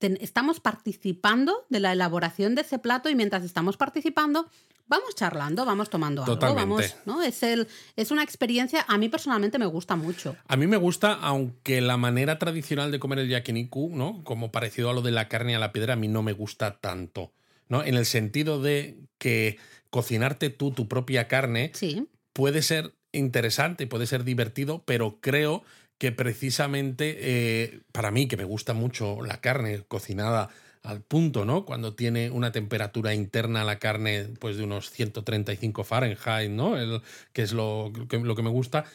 [0.00, 4.48] estamos participando de la elaboración de ese plato y mientras estamos participando
[4.86, 7.22] vamos charlando, vamos tomando algo, vamos, ¿no?
[7.22, 10.36] Es el es una experiencia a mí personalmente me gusta mucho.
[10.48, 14.24] A mí me gusta, aunque la manera tradicional de comer el yakiniku, ¿no?
[14.24, 16.78] Como parecido a lo de la carne a la piedra, a mí no me gusta
[16.80, 17.32] tanto,
[17.68, 17.84] ¿no?
[17.84, 19.58] En el sentido de que
[19.90, 22.08] cocinarte tú tu propia carne sí.
[22.32, 25.62] puede ser interesante, puede ser divertido, pero creo
[26.00, 30.48] que precisamente eh, para mí, que me gusta mucho la carne cocinada
[30.82, 31.66] al punto, ¿no?
[31.66, 36.78] Cuando tiene una temperatura interna la carne, pues de unos 135 Fahrenheit, ¿no?
[36.78, 37.02] El,
[37.34, 38.86] que es lo lo que me gusta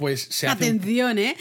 [0.00, 1.36] pues se Atención, ¿eh?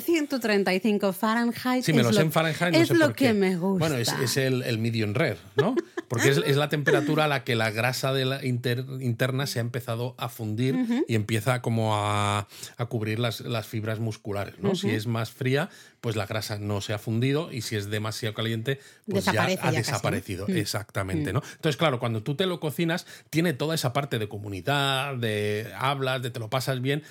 [0.00, 1.84] 135 Fahrenheit.
[1.84, 2.76] Sí, me lo sé en Fahrenheit.
[2.76, 3.88] es lo que me gusta.
[3.88, 5.74] Bueno, es, el, medium rare, ¿no?
[6.06, 10.14] Porque es, la temperatura a la que la grasa de la interna se ha empezado
[10.16, 10.76] a fundir
[11.08, 12.46] y empieza como a,
[12.88, 14.76] cubrir las, fibras musculares, ¿no?
[14.76, 15.68] Si es más fría,
[16.00, 18.78] pues la grasa no se ha fundido y si es demasiado caliente,
[19.10, 20.46] pues ya ha desaparecido.
[20.46, 20.56] Mm.
[20.58, 21.34] Exactamente, mm.
[21.34, 21.42] ¿no?
[21.56, 26.22] Entonces, claro, cuando tú te lo cocinas, tiene toda esa parte de comunidad, de hablas,
[26.22, 27.02] de te lo pasas bien,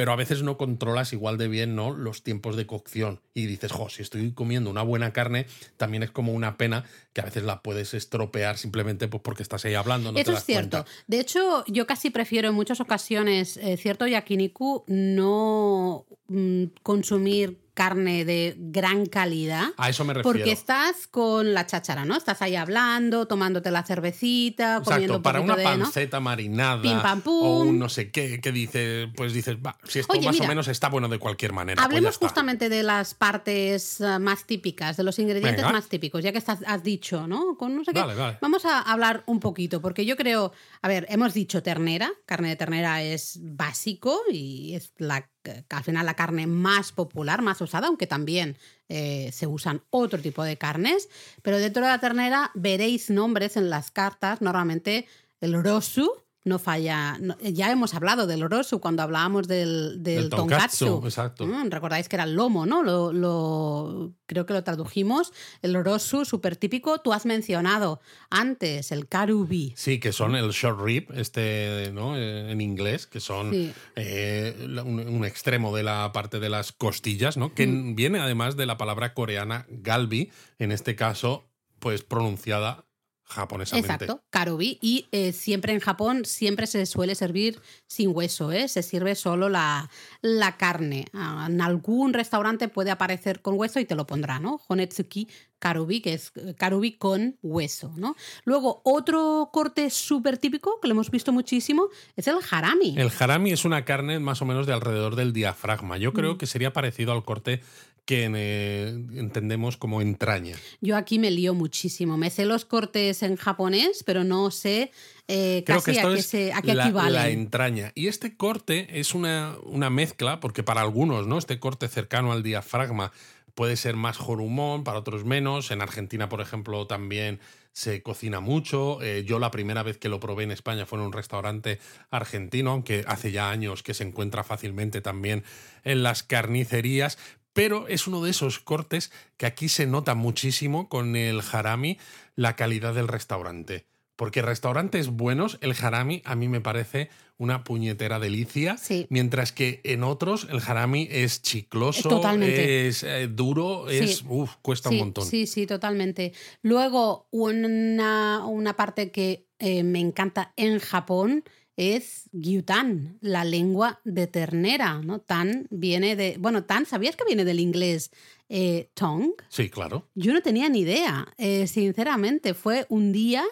[0.00, 1.90] pero a veces no controlas igual de bien ¿no?
[1.90, 5.44] los tiempos de cocción y dices, jo, si estoy comiendo una buena carne,
[5.76, 9.66] también es como una pena que a veces la puedes estropear simplemente pues, porque estás
[9.66, 10.10] ahí hablando.
[10.10, 10.86] No Eso es cierto.
[11.06, 18.24] De hecho, yo casi prefiero en muchas ocasiones, eh, cierto yakiniku, no mm, consumir carne
[18.24, 19.68] de gran calidad.
[19.76, 20.38] A eso me refiero.
[20.38, 22.16] Porque estás con la cháchara, ¿no?
[22.16, 27.00] Estás ahí hablando, tomándote la cervecita, Exacto, comiendo un para una de, panceta marinada Pim,
[27.00, 27.46] pam, pum.
[27.46, 30.68] o un no sé qué, que dice, pues dices, va, si esto más o menos
[30.68, 31.76] está bueno de cualquier manera.
[31.76, 36.32] Pues hablemos justamente de las partes eh, más típicas, de los ingredientes más típicos, ya
[36.32, 37.56] que estás, has dicho, ¿no?
[37.56, 38.02] Con no sé qué.
[38.40, 40.52] Vamos a hablar un poquito, porque yo creo,
[40.82, 45.28] a ver, hemos dicho ternera, carne de ternera es básico y es la
[45.68, 48.56] al final la carne más popular, más usada, aunque también
[48.88, 51.08] eh, se usan otro tipo de carnes.
[51.42, 55.06] Pero dentro de la ternera veréis nombres en las cartas, normalmente
[55.40, 56.12] el rosu,
[56.44, 57.18] no falla.
[57.42, 61.02] ya hemos hablado del orosu cuando hablábamos del, del, tonkatsu.
[61.04, 61.46] Exacto.
[61.46, 62.82] Mm, recordáis que era el lomo, ¿no?
[62.82, 65.32] Lo, creo que lo tradujimos.
[65.60, 67.00] El orosu, súper típico.
[67.00, 68.00] Tú has mencionado
[68.30, 69.74] antes el karubi.
[69.76, 72.16] Sí, que son el short rib, este, ¿no?
[72.16, 73.52] Eh, en inglés, que son
[73.96, 77.54] eh, un, extremo de la parte de las costillas, ¿no?
[77.54, 77.94] Que mm.
[77.94, 82.86] viene además de la palabra coreana galbi, en este caso, pues pronunciada
[83.30, 84.04] japonesamente.
[84.04, 84.78] Exacto, karubi.
[84.82, 88.68] Y eh, siempre en Japón siempre se suele servir sin hueso, ¿eh?
[88.68, 89.90] se sirve solo la,
[90.20, 91.06] la carne.
[91.14, 94.60] Ah, en algún restaurante puede aparecer con hueso y te lo pondrá, ¿no?
[94.68, 95.28] Honetsuki
[95.60, 98.16] karubi, que es eh, karubi con hueso, ¿no?
[98.44, 102.94] Luego, otro corte súper típico que lo hemos visto muchísimo es el harami.
[102.96, 105.98] El harami es una carne más o menos de alrededor del diafragma.
[105.98, 106.38] Yo creo mm.
[106.38, 107.60] que sería parecido al corte
[108.04, 110.56] que eh, entendemos como entraña.
[110.80, 112.16] Yo aquí me lío muchísimo.
[112.16, 114.90] Me sé los cortes en japonés, pero no sé
[115.28, 117.12] eh, casi a, qué se, a qué la, equivale.
[117.12, 117.92] La entraña.
[117.94, 121.38] Y este corte es una, una mezcla, porque para algunos, ¿no?
[121.38, 123.12] Este corte cercano al diafragma
[123.54, 125.70] puede ser más jorumón, para otros menos.
[125.70, 127.40] En Argentina, por ejemplo, también
[127.72, 129.00] se cocina mucho.
[129.02, 131.78] Eh, yo la primera vez que lo probé en España fue en un restaurante
[132.10, 135.44] argentino, aunque hace ya años que se encuentra fácilmente también
[135.84, 137.18] en las carnicerías
[137.60, 141.98] pero es uno de esos cortes que aquí se nota muchísimo con el harami
[142.34, 143.84] la calidad del restaurante.
[144.16, 148.78] Porque restaurantes buenos, el harami a mí me parece una puñetera delicia,
[149.10, 154.24] mientras que en otros el harami es chicloso, es eh, duro, es
[154.62, 155.26] cuesta un montón.
[155.26, 156.32] Sí, sí, totalmente.
[156.62, 161.44] Luego, una, una parte que eh, me encanta en Japón
[161.76, 165.20] es gyutan, la lengua de ternera, ¿no?
[165.20, 168.10] Tan viene de, bueno, tan, ¿sabías que viene del inglés
[168.48, 169.34] eh, tongue?
[169.48, 170.08] Sí, claro.
[170.14, 173.44] Yo no tenía ni idea, eh, sinceramente, fue un día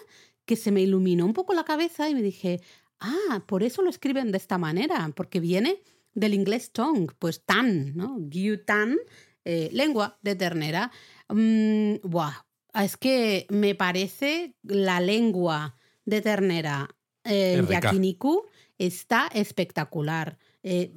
[0.45, 2.61] que se me iluminó un poco la cabeza y me dije,
[2.99, 5.81] ah, por eso lo escriben de esta manera, porque viene
[6.13, 8.17] del inglés tongue, pues tan, ¿no?
[8.19, 8.97] Gyutan,
[9.45, 10.91] eh, lengua de ternera.
[11.29, 11.95] Mm,
[12.73, 18.45] es que me parece la lengua de ternera el yakiniku
[18.77, 20.37] está espectacular.
[20.61, 20.91] Eh,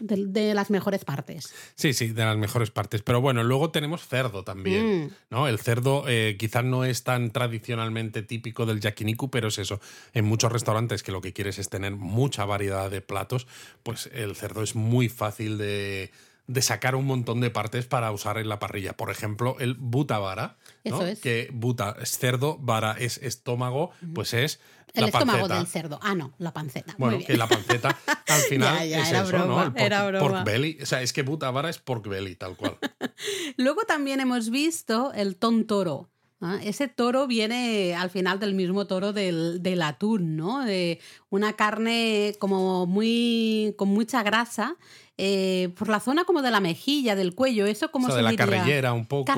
[0.00, 1.54] de, las mejores partes.
[1.74, 3.00] Sí, sí, de las mejores partes.
[3.00, 5.04] Pero bueno, luego tenemos cerdo también.
[5.04, 5.10] Mm.
[5.30, 5.48] ¿no?
[5.48, 9.80] El cerdo eh, quizás no es tan tradicionalmente típico del yakiniku, pero es eso.
[10.12, 13.46] En muchos restaurantes que lo que quieres es tener mucha variedad de platos,
[13.82, 16.10] pues el cerdo es muy fácil de,
[16.46, 18.96] de sacar un montón de partes para usar en la parrilla.
[18.96, 20.18] Por ejemplo, el buta
[20.84, 20.98] ¿no?
[21.20, 24.60] que buta es cerdo, vara es estómago, pues es
[24.94, 25.98] el la estómago del cerdo.
[26.02, 26.94] Ah, no, la panceta.
[26.98, 27.96] Bueno, que la panceta
[28.28, 29.62] al final es eso, ¿no?
[29.62, 30.78] El era pork belly.
[30.82, 32.78] O sea, es que buta es pork belly, tal cual.
[33.56, 36.10] Luego también hemos visto el tontoro.
[36.62, 40.64] Ese toro viene al final del mismo toro del, del, atún, ¿no?
[40.64, 43.74] De una carne como muy.
[43.78, 44.76] con mucha grasa
[45.18, 48.92] eh, por la zona como de la mejilla, del cuello, eso como de la carrillera
[48.92, 49.32] un poco.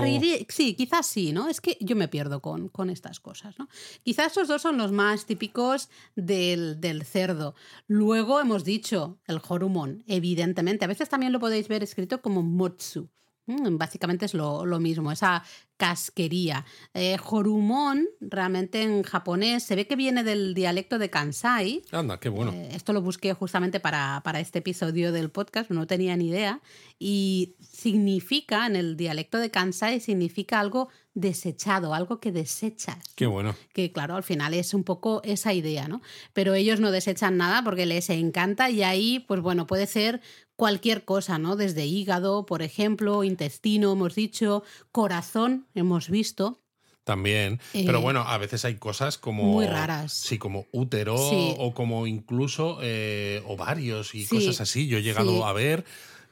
[0.49, 1.49] sí, quizás sí, ¿no?
[1.49, 3.69] Es que yo me pierdo con, con estas cosas, ¿no?
[4.03, 7.55] Quizás esos dos son los más típicos del, del cerdo.
[7.87, 10.85] Luego hemos dicho el jorumón, evidentemente.
[10.85, 13.09] A veces también lo podéis ver escrito como motsu.
[13.49, 15.43] Mm, básicamente es lo, mismo, esa
[15.79, 16.67] casquería.
[16.93, 21.83] Eh, Jorumon, realmente en japonés, se ve que viene del dialecto de Kansai.
[21.91, 22.53] Anda, qué bueno.
[22.53, 26.61] Eh, esto lo busqué justamente para, para, este episodio del podcast, no tenía ni idea.
[26.99, 32.99] Y significa, en el dialecto de Kansai, significa algo desechado, algo que desechas.
[33.15, 33.55] Qué bueno.
[33.73, 36.01] Que claro, al final es un poco esa idea, ¿no?
[36.33, 40.21] Pero ellos no desechan nada porque les encanta y ahí, pues bueno, puede ser
[40.57, 41.57] cualquier cosa, ¿no?
[41.57, 46.61] Desde hígado, por ejemplo, intestino, hemos dicho, corazón, hemos visto.
[47.05, 49.45] También, pero eh, bueno, a veces hay cosas como...
[49.45, 50.13] Muy raras.
[50.13, 54.89] Sí, como útero o como incluso eh, ovarios y cosas así.
[54.89, 55.87] Yo he llegado a ver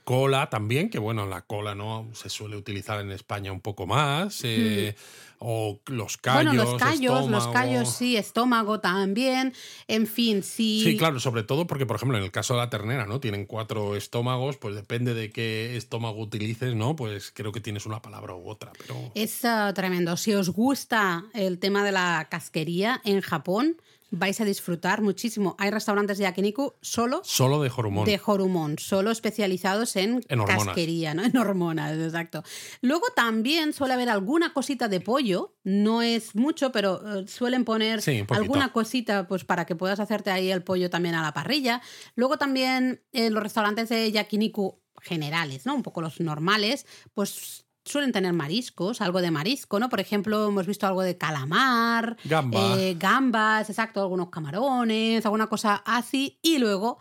[0.06, 4.40] cola también, que bueno, la cola no se suele utilizar en España un poco más.
[4.44, 4.94] Eh,
[5.40, 6.54] o los callos.
[6.54, 9.52] Bueno, los callos, los callos sí, estómago también.
[9.88, 10.80] En fin, sí.
[10.84, 13.18] Sí, claro, sobre todo porque, por ejemplo, en el caso de la ternera, ¿no?
[13.18, 16.94] Tienen cuatro estómagos, pues depende de qué estómago utilices, ¿no?
[16.94, 18.70] Pues creo que tienes una palabra u otra.
[18.78, 19.10] Pero...
[19.16, 20.16] Es ah, tremendo.
[20.16, 23.76] Si os gusta el tema de la casquería en Japón,
[24.18, 25.56] vais a disfrutar muchísimo.
[25.58, 27.20] Hay restaurantes de yakiniku solo...
[27.24, 28.04] Solo de Jorumón.
[28.04, 31.22] De Jorumón, solo especializados en, casquería, ¿no?
[31.26, 32.42] En hormonas, exacto.
[32.80, 38.00] Luego también suele haber alguna cosita de pollo, no es mucho, pero eh, suelen poner
[38.30, 41.82] alguna cosita pues para que puedas hacerte ahí el pollo también a la parrilla.
[42.14, 45.74] Luego también en los restaurantes de yakiniku generales, ¿no?
[45.74, 49.88] Un poco los normales, pues suelen tener mariscos, algo de marisco, ¿no?
[49.88, 52.16] Por ejemplo, hemos visto algo de calamar,
[52.52, 56.98] eh, gambas, exacto, algunos camarones, alguna cosa así, y luego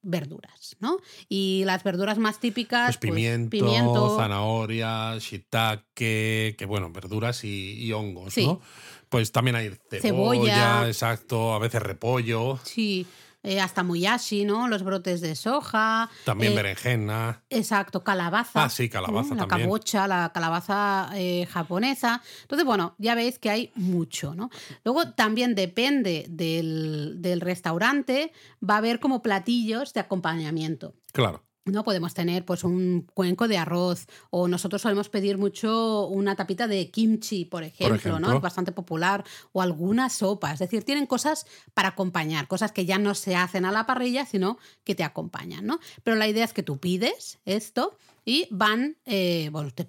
[0.00, 0.98] verduras, ¿no?
[1.28, 8.36] Y las verduras más típicas, pues, pues pimiento, zanahoria, shiitake, que bueno, verduras y, hongos,
[8.38, 8.60] ¿no?
[9.08, 12.58] Pues también hay cebolla, cebolla, exacto, a veces repollo.
[12.62, 13.06] Sí.
[13.44, 14.66] Eh, hasta muyashi, ¿no?
[14.66, 16.10] Los brotes de soja.
[16.24, 17.42] También eh, berenjena.
[17.50, 18.64] Exacto, calabaza.
[18.64, 22.20] Ah, sí, calabaza La cabocha, la calabaza eh, japonesa.
[22.42, 24.50] Entonces, bueno, ya veis que hay mucho, ¿no?
[24.84, 28.32] Luego también depende del, del restaurante,
[28.68, 30.94] va a haber como platillos de acompañamiento.
[31.12, 31.47] Claro.
[31.72, 31.84] ¿No?
[31.84, 36.90] Podemos tener pues un cuenco de arroz o nosotros solemos pedir mucho una tapita de
[36.90, 38.34] kimchi, por ejemplo, ¿no?
[38.34, 42.98] Es bastante popular o alguna sopa, es decir, tienen cosas para acompañar, cosas que ya
[42.98, 45.80] no se hacen a la parrilla, sino que te acompañan, ¿no?
[46.02, 49.86] Pero la idea es que tú pides esto y van, eh, bueno, te,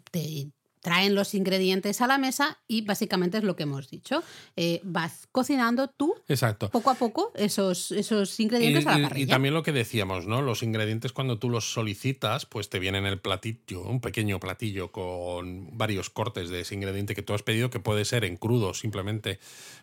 [0.81, 4.23] traen los ingredientes a la mesa y básicamente es lo que hemos dicho.
[4.55, 6.69] Eh, vas cocinando tú Exacto.
[6.69, 9.25] poco a poco esos, esos ingredientes a la parrilla.
[9.25, 10.41] Y, también lo que decíamos, ¿no?
[10.41, 15.77] Los ingredientes cuando tú los solicitas, pues te vienen el platillo, un pequeño platillo con
[15.77, 19.39] varios cortes de ese ingrediente que tú has pedido, que puede ser en crudo simplemente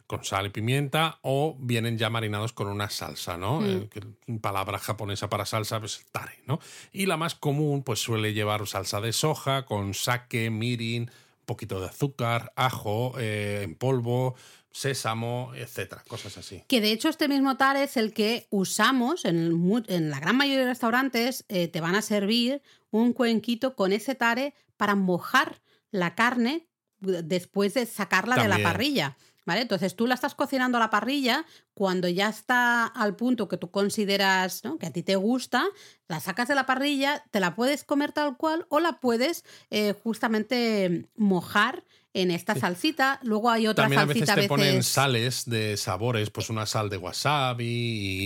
[0.07, 3.61] con sal y pimienta o vienen ya marinados con una salsa, ¿no?
[3.61, 3.89] Mm.
[3.95, 6.61] Eh, palabra japonesa para salsa, pues tare, ¿no?
[6.93, 11.81] Y la más común, pues suele llevar salsa de soja con sake, mirin, un poquito
[11.81, 14.37] de azúcar, ajo eh, en polvo,
[14.71, 16.63] sésamo, etcétera, cosas así.
[16.69, 20.61] Que de hecho este mismo tare es el que usamos en, en la gran mayoría
[20.61, 26.15] de restaurantes, eh, te van a servir un cuenquito con ese tare para mojar la
[26.15, 26.69] carne
[27.01, 29.17] después de sacarla de la parrilla.
[29.47, 29.63] ¿Vale?
[29.63, 33.71] Entonces tú la estás cocinando a la parrilla, cuando ya está al punto que tú
[33.71, 35.65] consideras que a ti te gusta,
[36.09, 39.95] la sacas de la parrilla, te la puedes comer tal cual o la puedes eh,
[40.03, 41.85] justamente mojar
[42.17, 43.21] en esta salsita.
[43.23, 44.33] Luego hay otra También salsita.
[44.33, 47.67] A veces te ponen sales de sabores, pues una sal de wasabi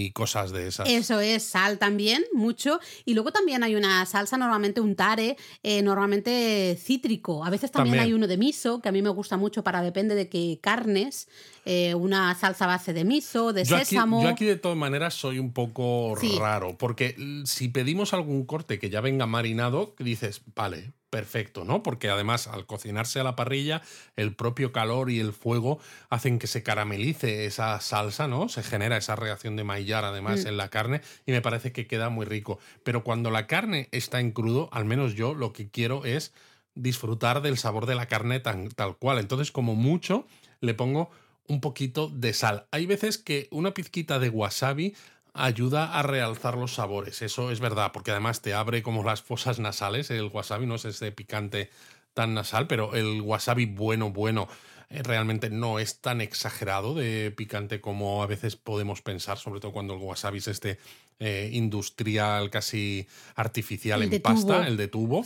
[0.06, 0.88] y cosas de esas.
[0.88, 2.78] Eso es, sal también, mucho.
[3.04, 7.44] Y luego también hay una salsa, normalmente un tare, eh, normalmente cítrico.
[7.44, 10.14] A veces también, hay uno de miso, que a mí me gusta mucho para depende
[10.14, 11.28] de qué carnes.
[11.64, 14.22] Eh, una salsa base de miso, de sésamo.
[14.22, 18.88] yo aquí de todas maneras soy un poco raro, porque si pedimos algún corte que
[18.88, 21.82] ya venga marinado, dices, vale, perfecto, ¿no?
[21.82, 23.82] Porque además al cocinarse a la parrilla,
[24.16, 28.48] el propio calor y el fuego hacen que se caramelice esa salsa, ¿no?
[28.48, 30.48] Se genera esa reacción de maillar además mm.
[30.48, 32.58] en la carne y me parece que queda muy rico.
[32.84, 36.32] Pero cuando la carne está en crudo, al menos yo lo que quiero es
[36.74, 39.18] disfrutar del sabor de la carne tan, tal cual.
[39.18, 40.26] Entonces, como mucho,
[40.60, 41.10] le pongo
[41.48, 42.66] un poquito de sal.
[42.70, 44.94] Hay veces que una pizquita de wasabi
[45.34, 47.22] ayuda a realzar los sabores.
[47.22, 50.10] Eso es verdad, porque además te abre como las fosas nasales.
[50.10, 51.70] El wasabi no es ese picante
[52.14, 54.48] tan nasal, pero el wasabi bueno, bueno,
[54.88, 59.72] eh, realmente no es tan exagerado de picante como a veces podemos pensar, sobre todo
[59.72, 60.78] cuando el wasabi es este
[61.20, 65.24] eh, industrial, casi artificial en pasta, el de tubo.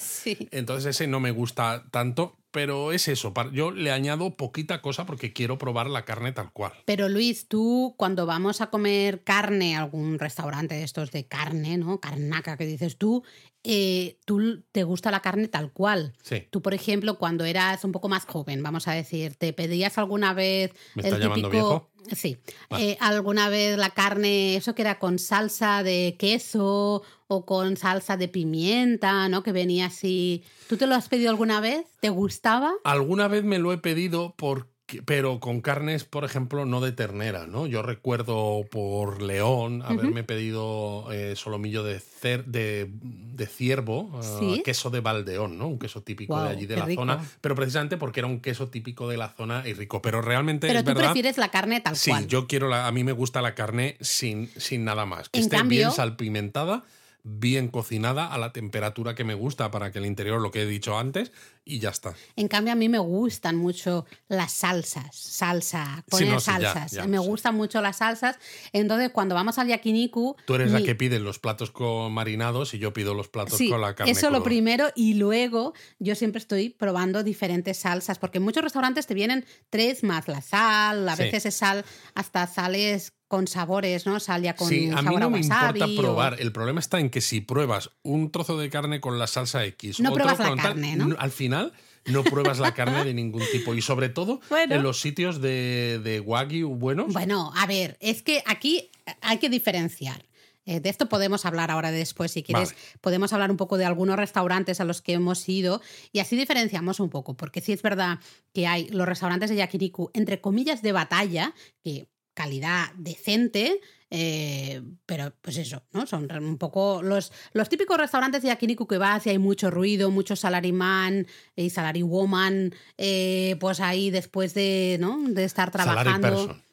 [0.51, 5.33] Entonces ese no me gusta tanto, pero es eso, yo le añado poquita cosa porque
[5.33, 6.71] quiero probar la carne tal cual.
[6.85, 11.79] Pero Luis, tú cuando vamos a comer carne a algún restaurante de estos de carne,
[11.79, 11.99] ¿no?
[11.99, 13.25] Carnaca que dices tú,
[13.65, 16.13] eh, tú te gusta la carne tal cual.
[16.23, 16.47] Sí.
[16.51, 20.35] Tú, por ejemplo, cuando eras un poco más joven, vamos a decir, ¿te pedías alguna
[20.35, 21.51] vez ¿Me el típico...
[21.51, 21.91] viejo?
[22.15, 22.37] Sí.
[22.79, 28.19] Eh, ¿Alguna vez la carne, eso que era con salsa de queso o con salsa
[28.19, 29.43] de pimienta, ¿no?
[29.43, 30.45] Que venía así.
[30.69, 31.87] ¿Tú te lo has pedido alguna vez?
[32.01, 32.75] ¿Te gustaba?
[32.85, 34.74] Alguna vez me lo he pedido porque
[35.05, 37.67] pero con carnes, por ejemplo, no de ternera, ¿no?
[37.67, 45.59] Yo recuerdo por León haberme pedido eh, solomillo de, de, ciervo, ah, queso de Valdeón,
[45.59, 45.69] ¿no?
[45.69, 49.09] Un queso típico de allí de la zona, pero precisamente porque era un queso típico
[49.09, 50.03] de la zona y rico.
[50.03, 52.23] Pero realmente pero es tú prefieres la carne tal cual.
[52.23, 55.41] Sí, yo quiero la, a mí me gusta la carne sin, sin nada más, que
[55.41, 56.85] esté bien salpimentada
[57.25, 60.67] bien cocinada a la temperatura que me gusta para que el interior, lo que he
[60.67, 61.33] dicho antes,
[61.65, 62.15] y ya está.
[62.37, 67.09] En cambio, a mí me gustan mucho las salsas, salsa, poner salsas.
[67.09, 68.39] me gustan mucho las salsas.
[68.73, 70.37] Entonces, cuando vamos al yakiniku...
[70.45, 73.81] Tú eres la que pide los platos con marinados y yo pido los platos con
[73.81, 74.13] la carne.
[74.13, 79.07] Eso lo primero y luego yo siempre estoy probando diferentes salsas, porque en muchos restaurantes
[79.07, 84.21] te vienen tres más la sal, a veces es sal, hasta sales con sabores, ¿no?
[84.21, 86.37] Sal ya con sí, a mí no me importa probar.
[86.39, 89.99] El problema está en que si pruebas un trozo de carne con la salsa X,
[89.99, 91.17] no pruebas la carne, ¿no?
[91.19, 91.73] Al final
[92.07, 96.21] no pruebas la carne de ningún tipo y sobre todo en los sitios de, de
[96.21, 97.13] wagyu buenos.
[97.13, 98.89] Bueno, a ver, es que aquí
[99.21, 100.25] hay que diferenciar.
[100.65, 102.77] Eh, de esto podemos hablar ahora después, si quieres.
[103.01, 107.01] Podemos hablar un poco de algunos restaurantes a los que hemos ido y así diferenciamos
[107.01, 108.21] un poco, porque sí es verdad
[108.53, 115.33] que hay los restaurantes de yakiriku, entre comillas, de batalla, que calidad decente, eh, pero
[115.41, 116.07] pues eso, ¿no?
[116.07, 120.11] Son un poco los, los típicos restaurantes de yakiniku que vas y hay mucho ruido,
[120.11, 125.19] mucho salaryman y salarywoman, eh, pues ahí después de, ¿no?
[125.29, 126.29] de estar trabajando.
[126.29, 126.64] Salary person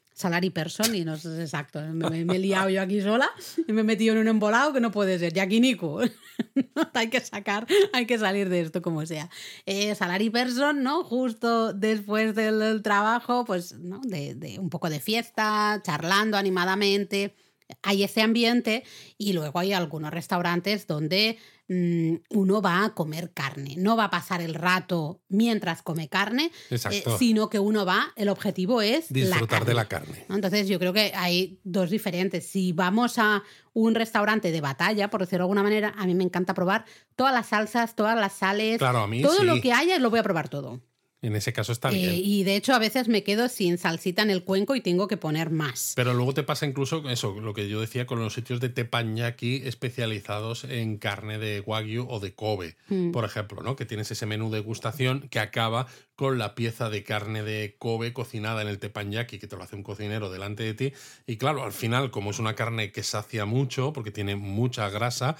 [0.94, 1.82] y no sé exacto.
[1.82, 3.30] Me, he liado yo aquí sola
[3.68, 5.34] y me he metido en un embolado que no puede ser.
[5.34, 6.02] Yakiniku.
[6.94, 9.30] hay que sacar, hay que salir de esto como sea.
[9.66, 11.04] Eh, salary person, ¿no?
[11.04, 14.00] Justo después del, trabajo, pues, ¿no?
[14.04, 17.36] De, de un poco de fiesta, charlando animadamente
[17.82, 18.84] hay ese ambiente
[19.18, 24.10] y luego hay algunos restaurantes donde mm, uno va a comer carne, no va a
[24.10, 29.66] pasar el rato mientras come carne, eh, sino que uno va, el objetivo es disfrutar
[29.66, 30.26] de la carne.
[30.30, 32.48] Entonces yo creo que hay dos diferentes.
[32.48, 36.24] Si vamos a un restaurante de batalla, por decirlo de alguna manera, a mí me
[36.24, 40.24] encanta probar todas las salsas, todas las sales, todo lo que haya, lo voy a
[40.24, 40.82] probar todo.
[41.22, 42.12] En ese caso está bien.
[42.12, 45.08] Eh, y de hecho a veces me quedo sin salsita en el cuenco y tengo
[45.08, 45.94] que poner más.
[45.96, 49.64] Pero luego te pasa incluso eso, lo que yo decía con los sitios de teppanyaki
[49.66, 53.12] especializados en carne de wagyu o de Kobe, mm.
[53.12, 53.76] por ejemplo, ¿no?
[53.76, 58.14] Que tienes ese menú de degustación que acaba con la pieza de carne de Kobe
[58.14, 60.94] cocinada en el teppanyaki que te lo hace un cocinero delante de ti
[61.26, 65.36] y claro, al final como es una carne que sacia mucho porque tiene mucha grasa,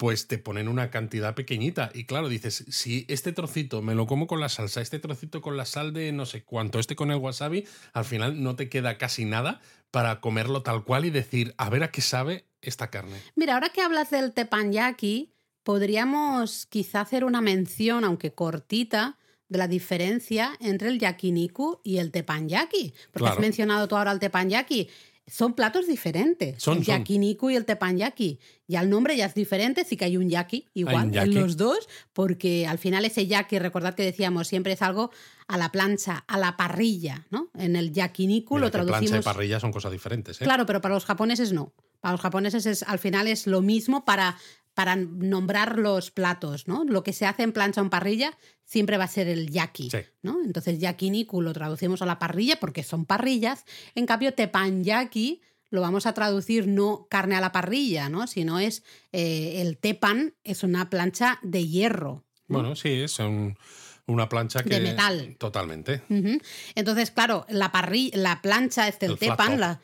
[0.00, 1.90] pues te ponen una cantidad pequeñita.
[1.92, 5.58] Y claro, dices, si este trocito me lo como con la salsa, este trocito con
[5.58, 8.96] la sal de no sé cuánto, este con el wasabi, al final no te queda
[8.96, 9.60] casi nada
[9.90, 13.20] para comerlo tal cual y decir, a ver a qué sabe esta carne.
[13.36, 15.34] Mira, ahora que hablas del teppanyaki,
[15.64, 19.18] podríamos quizá hacer una mención, aunque cortita,
[19.50, 22.94] de la diferencia entre el yakiniku y el teppanyaki.
[23.12, 24.88] Porque has mencionado tú ahora el teppanyaki
[25.26, 26.62] son platos diferentes.
[26.62, 28.40] Son, el yakiniku y el tepanyaki.
[28.66, 31.88] Ya el nombre ya es diferente, sí que hay un yaki igual en los dos,
[32.12, 35.10] porque al final ese yaki, recordad que decíamos, siempre es algo
[35.46, 37.50] a la plancha, a la parrilla, ¿no?
[37.54, 39.10] En el yakiniku lo traducimos.
[39.10, 40.44] Plancha y parrilla son cosas diferentes, ¿eh?
[40.44, 41.72] Claro, pero para los japoneses no.
[42.00, 44.38] Para los japoneses es, al final es lo mismo para
[44.74, 46.84] para nombrar los platos, ¿no?
[46.84, 49.90] Lo que se hace en plancha o en parrilla siempre va a ser el yaki,
[50.22, 50.38] ¿no?
[50.44, 56.06] Entonces yakiniku lo traducimos a la parrilla porque son parrillas, en cambio teppanyaki lo vamos
[56.06, 58.26] a traducir no carne a la parrilla, ¿no?
[58.26, 62.24] Sino es eh, el tepan es una plancha de hierro.
[62.48, 63.56] Bueno, sí, es un
[64.10, 64.70] una plancha que.
[64.70, 65.36] De metal.
[65.38, 66.02] Totalmente.
[66.74, 67.70] Entonces, claro, la,
[68.12, 69.80] la plancha, este, el, tepan, la,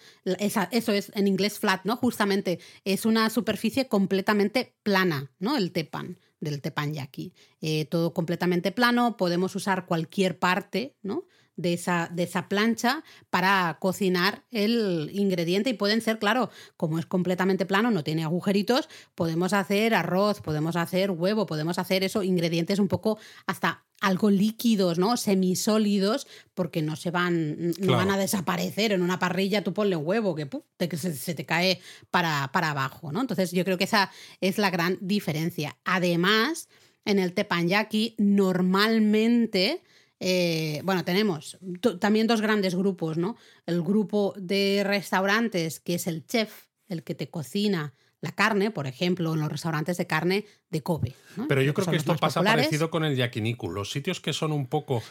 [0.71, 1.97] eso es en inglés flat, ¿no?
[1.97, 5.57] Justamente es una superficie completamente plana, ¿no?
[5.57, 7.33] El tepan, del teppanyaki.
[7.61, 11.25] Eh, todo completamente plano, podemos usar cualquier parte, ¿no?
[11.57, 17.07] De esa, de esa plancha para cocinar el ingrediente y pueden ser, claro, como es
[17.07, 22.79] completamente plano, no tiene agujeritos, podemos hacer arroz, podemos hacer huevo, podemos hacer eso, ingredientes
[22.79, 25.17] un poco hasta algo líquidos, ¿no?
[25.17, 30.35] Semisólidos, porque no se van, no van a desaparecer en una parrilla, tú ponle huevo,
[30.35, 33.23] que se, te cae para, para abajo, ¿no?
[33.23, 35.79] Entonces yo creo que esa es la gran diferencia.
[35.85, 36.69] Además,
[37.05, 39.83] en el teppanyaki normalmente...
[40.21, 41.59] Eh, bueno, tenemos
[42.01, 43.37] también dos grandes grupos, ¿no?
[43.67, 48.87] El grupo de restaurantes, que es el chef, el que te cocina la carne, por
[48.87, 51.15] ejemplo, en los restaurantes de carne de Kobe.
[51.49, 53.71] Pero yo creo que esto pasa parecido con el yakiniku.
[53.71, 55.03] Los sitios que son un poco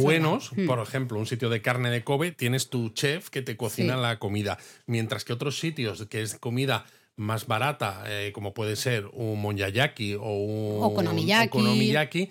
[0.00, 0.66] buenos, mm.
[0.66, 4.18] por ejemplo, un sitio de carne de Kobe, tienes tu chef que te cocina la
[4.18, 6.84] comida, mientras que otros sitios que es comida
[7.16, 12.30] más barata, eh, como puede ser un monyayaki o un okonomiyaki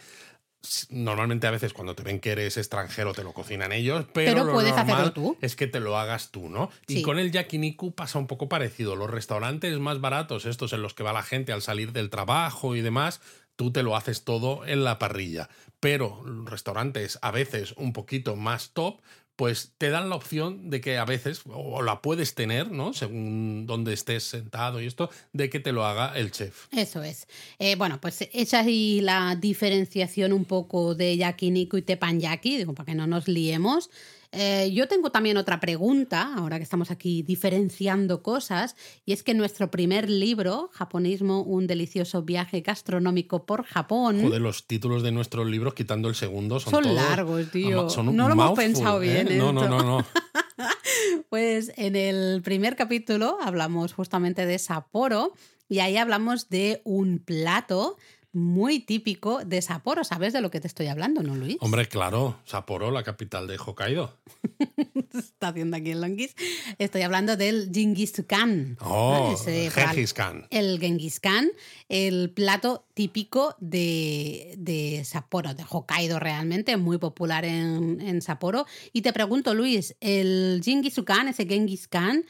[0.89, 4.53] normalmente a veces cuando te ven que eres extranjero te lo cocinan ellos, pero, lo
[4.53, 5.37] puedes hacerlo tú.
[5.41, 6.69] es que te lo hagas tú, ¿no?
[6.87, 8.95] Y con el yakiniku pasa un poco parecido.
[8.95, 12.75] Los restaurantes más baratos, estos en los que va la gente al salir del trabajo
[12.75, 13.21] y demás,
[13.55, 15.49] tú te lo haces todo en la parrilla.
[15.79, 19.01] Pero restaurantes a veces un poquito más top,
[19.41, 22.93] pues te dan la opción de que a veces, o la puedes tener, ¿no?
[22.93, 26.67] Según donde estés sentado y esto, de que te lo haga el chef.
[26.71, 27.27] Eso es.
[27.57, 32.85] Eh, bueno, pues hecha ahí la diferenciación un poco de yakiniku y tepanyaki, digo, para
[32.85, 33.89] que no nos liemos.
[34.31, 39.33] Eh, yo tengo también otra pregunta, ahora que estamos aquí diferenciando cosas, y es que
[39.33, 44.21] nuestro primer libro, Japonismo, un delicioso viaje gastronómico por Japón.
[44.21, 47.87] Joder, los títulos de nuestros libros, quitando el segundo, son, son largos, tío.
[48.03, 49.23] no lo hemos pensado ¿eh?
[49.23, 49.37] bien.
[49.37, 50.05] No, no, no, no.
[51.29, 55.33] pues en el primer capítulo hablamos justamente de Sapporo
[55.67, 57.97] y ahí hablamos de un plato
[58.33, 60.03] muy típico de Sapporo.
[60.03, 61.57] ¿Sabes de lo que te estoy hablando, no, Luis?
[61.59, 64.17] Hombre, claro, Sapporo, la capital de Hokkaido.
[65.13, 66.35] Está haciendo aquí el Longuis.
[66.77, 68.77] Estoy hablando del Genghis Khan.
[68.79, 70.47] Oh, Genghis Khan.
[70.49, 71.49] El Genghis Khan,
[71.89, 78.65] el plato típico de, de Sapporo, de Hokkaido realmente, muy popular en, en Sapporo.
[78.93, 82.25] Y te pregunto, Luis, ¿el Genghis Khan, ese Genghis Khan,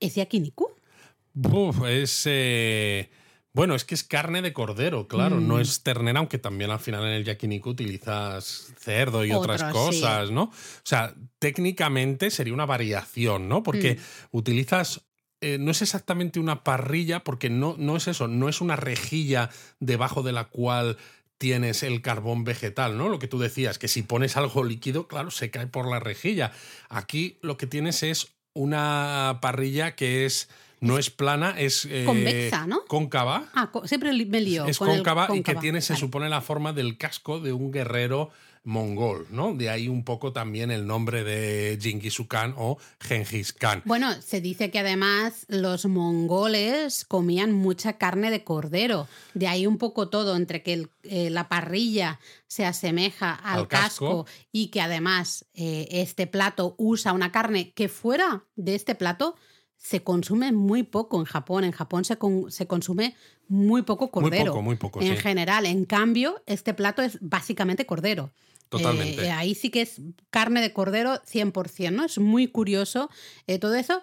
[0.00, 0.70] es yakiniku?
[1.34, 2.22] Uf, es...
[2.26, 3.08] Eh,
[3.56, 5.60] bueno, es que es carne de cordero, claro, no mm.
[5.60, 10.42] es ternera, aunque también al final en el yakiniku utilizas cerdo y otras cosas, ¿no?
[10.42, 10.52] O
[10.82, 13.62] sea, técnicamente sería una variación, ¿no?
[13.62, 14.36] Porque mm.
[14.36, 15.06] utilizas
[15.40, 19.48] eh, no es exactamente una parrilla, porque no, no es eso, no es una rejilla
[19.80, 20.98] debajo de la cual
[21.38, 23.08] tienes el carbón vegetal, ¿no?
[23.08, 26.52] Lo que tú decías, que si pones algo líquido, claro, se cae por la rejilla.
[26.90, 30.50] Aquí lo que tienes es una parrilla que es
[30.80, 32.84] no es plana, es eh, convexa, ¿no?
[32.86, 33.48] Cóncava.
[33.54, 34.66] Ah, siempre me lío.
[34.66, 38.30] Es cóncava, y que tiene, se supone, la forma del casco de un guerrero
[38.66, 39.54] mongol, ¿no?
[39.54, 43.82] De ahí un poco también el nombre de Genghis Khan o Genghis Khan.
[43.84, 49.78] Bueno, se dice que además los mongoles comían mucha carne de cordero, de ahí un
[49.78, 52.18] poco todo, entre que eh, la parrilla
[52.48, 54.26] se asemeja al, casco.
[54.50, 59.36] y que además eh, este plato usa una carne que fuera de este plato
[59.76, 61.64] se consume muy poco en Japón.
[61.64, 62.18] En Japón se,
[62.48, 63.14] se consume
[63.48, 64.44] muy poco cordero.
[64.44, 65.02] Muy poco, muy poco.
[65.02, 68.32] En general, en cambio, este plato es básicamente cordero.
[68.68, 69.24] Totalmente.
[69.24, 70.00] Eh, ahí sí que es
[70.30, 72.04] carne de cordero 100%, ¿no?
[72.04, 73.10] Es muy curioso
[73.46, 74.02] eh, todo eso.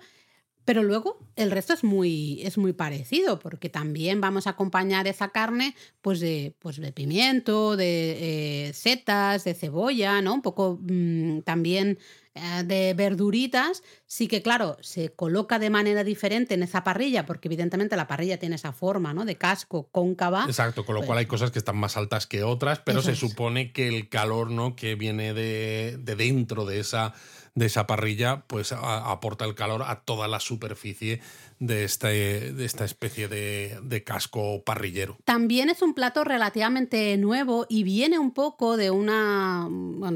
[0.66, 5.30] Pero luego el resto es muy, es muy parecido, porque también vamos a acompañar esa
[5.30, 10.36] carne pues de, pues de pimiento, de eh, setas, de cebolla, ¿no?
[10.36, 12.00] Un poco mm, también
[12.36, 17.48] eh, de verduritas, sí que claro, se coloca de manera diferente en esa parrilla, porque
[17.48, 19.24] evidentemente la parrilla tiene esa forma, ¿no?
[19.24, 20.46] De casco cóncava.
[20.46, 23.16] Exacto, con lo cual hay pues cosas que están más altas que otras, pero se
[23.16, 24.76] supone que el calor, ¿no?
[24.76, 27.14] Que viene de, de dentro de esa
[27.56, 31.22] de esa parrilla, pues aporta el calor a toda la superficie
[31.60, 35.18] de, este, de esta especie de, casco parrillero.
[35.24, 39.70] También es un plato relativamente nuevo y viene un poco de una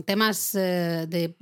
[0.06, 1.36] temas eh, de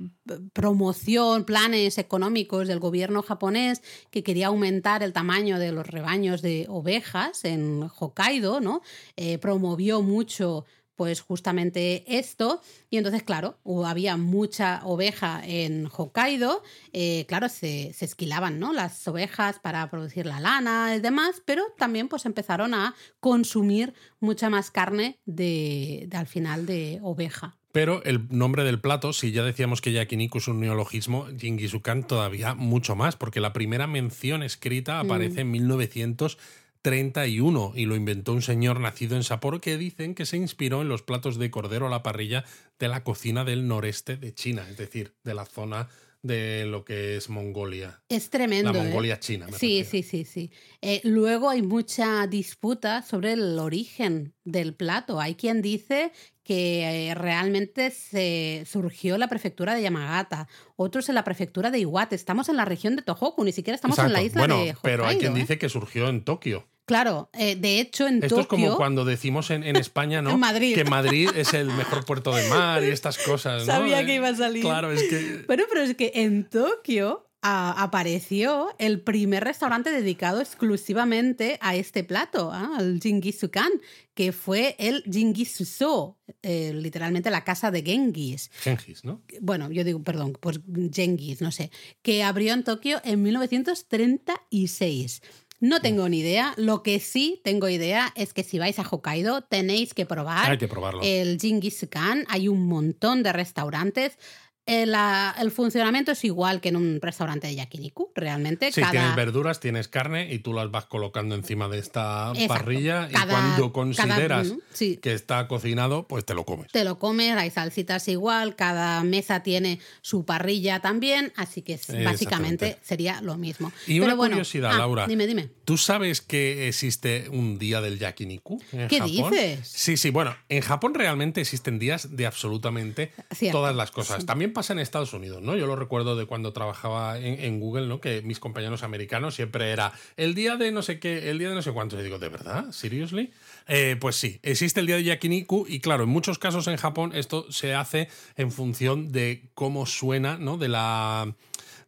[0.52, 6.66] promoción, planes económicos del gobierno japonés que quería aumentar el tamaño de los rebaños de
[6.68, 8.82] ovejas en Hokkaido, ¿no?
[9.16, 10.66] Eh, promovió mucho
[10.96, 12.60] pues justamente esto.
[12.90, 18.72] Y entonces, claro, había mucha oveja en Hokkaido, eh, claro, se, esquilaban ¿no?
[18.72, 24.50] las ovejas para producir la lana y demás, pero también pues empezaron a consumir mucha
[24.50, 27.56] más carne de, al final de oveja.
[27.72, 32.54] Pero el nombre del plato, si ya decíamos que yakiniku es un neologismo, Jingisukan todavía
[32.54, 36.38] mucho más, porque la primera mención escrita aparece en 1900
[36.86, 40.88] 31 y lo inventó un señor nacido en Sapporo que dicen que se inspiró en
[40.88, 42.44] los platos de cordero a la parrilla
[42.78, 45.88] de la cocina del noreste de China, es decir, de la zona
[46.22, 48.02] de lo que es Mongolia.
[48.08, 48.72] Es tremendo.
[48.72, 48.82] La ¿eh?
[48.84, 49.48] Mongolia china.
[49.58, 55.18] sí, sí, sí, sí, eh, luego hay mucha disputa sobre el origen del plato.
[55.18, 56.12] Hay quien dice
[56.44, 61.80] que eh, realmente se surgió en la prefectura de Yamagata, otros en la prefectura de
[61.80, 62.14] Iwate.
[62.14, 64.80] Estamos en la región de Tohoku, ni siquiera estamos en la isla bueno, de Hokkaido.
[64.82, 66.68] Pero hay quien dice que surgió en Tokio.
[66.86, 68.42] Claro, de hecho en Esto Tokio...
[68.42, 70.38] es como cuando decimos en, España, ¿no?
[70.38, 70.74] Madrid.
[70.74, 73.72] Que Madrid es el mejor puerto de mar y estas cosas, ¿no?
[73.72, 74.62] Sabía que iba a salir.
[74.62, 75.44] Claro, es que...
[75.46, 82.50] Bueno, pero es que en Tokio apareció el primer restaurante dedicado exclusivamente a este plato,
[82.52, 82.72] ¿ah?
[82.76, 83.70] al Jingisukan,
[84.14, 88.50] que fue el Jingisuso, eh, literalmente la casa de Genghis.
[88.60, 89.22] Genghis, ¿no?
[89.40, 90.58] Bueno, yo digo, perdón, pues
[90.92, 91.70] Genghis, no sé,
[92.02, 95.22] que abrió en Tokio en 1936.
[95.58, 96.52] No tengo ni idea.
[96.56, 100.58] Lo que sí tengo idea es que si vais a Hokkaido tenéis que probar Hay
[100.58, 101.00] que probarlo.
[101.02, 102.24] el Jingisukan.
[102.28, 104.18] Hay un montón de restaurantes.
[104.66, 104.94] El,
[105.40, 108.72] el, funcionamiento es igual que en un restaurante de yakiniku, realmente.
[108.72, 112.48] Sí, tienes verduras, tienes carne y tú las vas colocando encima de esta Exacto.
[112.48, 114.96] parrilla Cada- y cuando consideras cada- sí.
[114.96, 116.72] que está cocinado, pues te lo comes.
[116.72, 122.78] Te lo comes, hay salsitas igual, cada mesa tiene su parrilla también, así que básicamente
[122.82, 123.70] sería lo mismo.
[123.86, 125.06] Y Pero una bueno, curiosidad, ah, Laura.
[125.06, 125.48] Dime, dime.
[125.64, 129.30] ¿Tú sabes que existe un día del yakiniku en ¿Qué Japón?
[129.30, 129.68] dices?
[129.68, 134.26] Sí, sí, bueno, en Japón realmente existen días de absolutamente Cierto, todas las cosas.
[134.26, 135.54] También pasa en Estados Unidos, ¿no?
[135.54, 138.00] Yo lo recuerdo de cuando trabajaba en, en Google, ¿no?
[138.00, 141.54] Que mis compañeros americanos siempre era el día de no sé qué, el día de
[141.54, 142.00] no sé cuánto.
[142.00, 142.72] Y digo, ¿de verdad?
[142.72, 143.30] ¿Seriously?
[143.68, 147.12] Eh, pues sí, existe el día de yakiniku y claro, en muchos casos en Japón
[147.14, 150.56] esto se hace en función de cómo suena, ¿no?
[150.56, 151.34] De la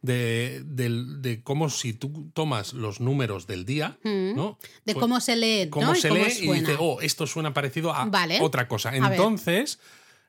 [0.01, 4.59] de, cómo si tú tomas los números del día, ¿no?
[4.85, 5.71] De Pues, cómo se lee, ¿no?
[5.71, 8.39] cómo Y se cómo lee y dice, oh, esto suena parecido a Vale.
[8.41, 8.91] otra cosa.
[8.91, 8.95] A.
[8.95, 9.79] Entonces,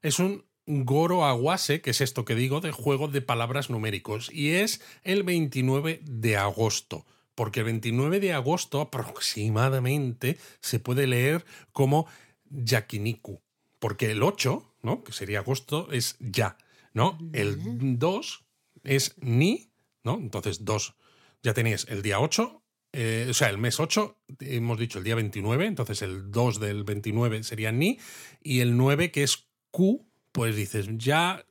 [0.03, 4.31] es un Goro Aguase, que es esto que digo, de juego de palabras numéricos.
[4.33, 7.07] Y es el 29 de agosto.
[7.35, 12.07] Porque el 29 de agosto aproximadamente se puede leer como
[12.51, 13.41] yakiniku.
[13.79, 15.03] Porque el 8, ¿no?
[15.05, 16.59] Que sería agosto, es ya.
[16.93, 17.19] ¿No?
[17.33, 18.45] El 2
[18.85, 19.73] es ni,
[20.05, 20.15] ¿no?
[20.15, 20.95] Entonces 2.
[21.43, 22.61] Ya tenéis el día 8,
[22.93, 26.85] eh, o sea, el mes 8, hemos dicho el día 29, entonces el 2 del
[26.85, 27.99] 29 sería ni,
[28.43, 31.45] y el 9 que es Q, pues dices ya,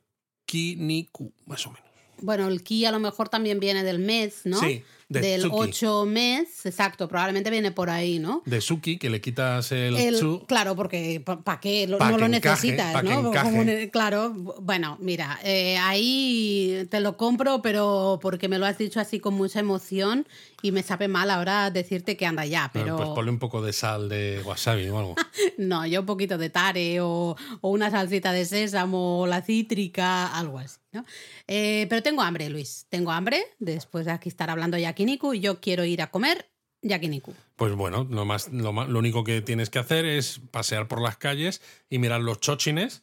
[0.46, 1.88] ki, ni, Q, más o menos.
[2.22, 4.58] Bueno, el ki a lo mejor también viene del mes, ¿no?
[4.60, 5.56] Sí, de del tsuki.
[5.70, 8.42] 8 mes, exacto, probablemente viene por ahí, ¿no?
[8.46, 10.44] De Suki, que le quitas el, El- tsu.
[10.46, 11.86] claro, porque ¿para qué?
[11.98, 13.30] Pa' no que lo encaje, necesitas, ¿no?
[13.32, 14.30] Como claro,
[14.60, 19.34] bueno, mira, eh, ahí te lo compro, pero porque me lo has dicho así con
[19.34, 20.26] mucha emoción
[20.62, 23.72] y me sabe mal ahora decirte que anda ya, pero Pues ponle un poco de
[23.72, 25.14] sal de wasabi o algo.
[25.58, 30.26] no, yo un poquito de tare o, o una salsita de sésamo o la cítrica,
[30.38, 31.04] algo así, ¿no?
[31.48, 35.60] Eh, pero tengo hambre, Luis, tengo hambre, después de aquí estar hablando de y yo
[35.60, 36.46] quiero ir a comer
[36.82, 37.34] yakiniku.
[37.56, 41.00] Pues bueno, lo, más, lo, más- lo único que tienes que hacer es pasear por
[41.02, 43.02] las calles y mirar los chochines,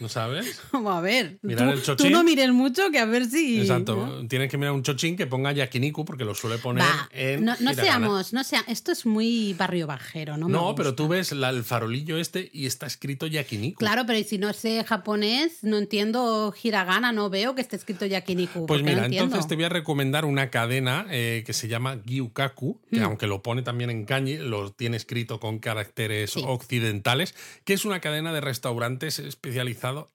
[0.00, 0.60] ¿no sabes?
[0.72, 2.12] Vamos a ver, Mirar tú, el tú chochín.
[2.12, 3.60] no mires mucho que a ver si...
[3.60, 3.96] Exacto.
[3.96, 4.26] ¿no?
[4.28, 7.44] Tienes que mirar un chochín que ponga yakiniku porque lo suele poner en.
[7.44, 10.46] no, no seamos, no sea, esto es muy barrio bajero, ¿no?
[10.46, 13.78] me No, pero tú ves la- el farolillo este y está escrito yakiniku.
[13.78, 18.06] Claro, pero ¿y si no sé japonés, no entiendo hiragana, no veo que esté escrito
[18.06, 18.66] yakiniku.
[18.66, 23.00] Pues mira, entonces te voy a recomendar una cadena eh, que se llama Gyukaku, que
[23.00, 23.04] Mm.
[23.04, 26.42] aunque lo pone también en kanji, lo tiene escrito con caracteres Sí.
[26.46, 27.34] occidentales,
[27.64, 29.18] que es una cadena de restaurantes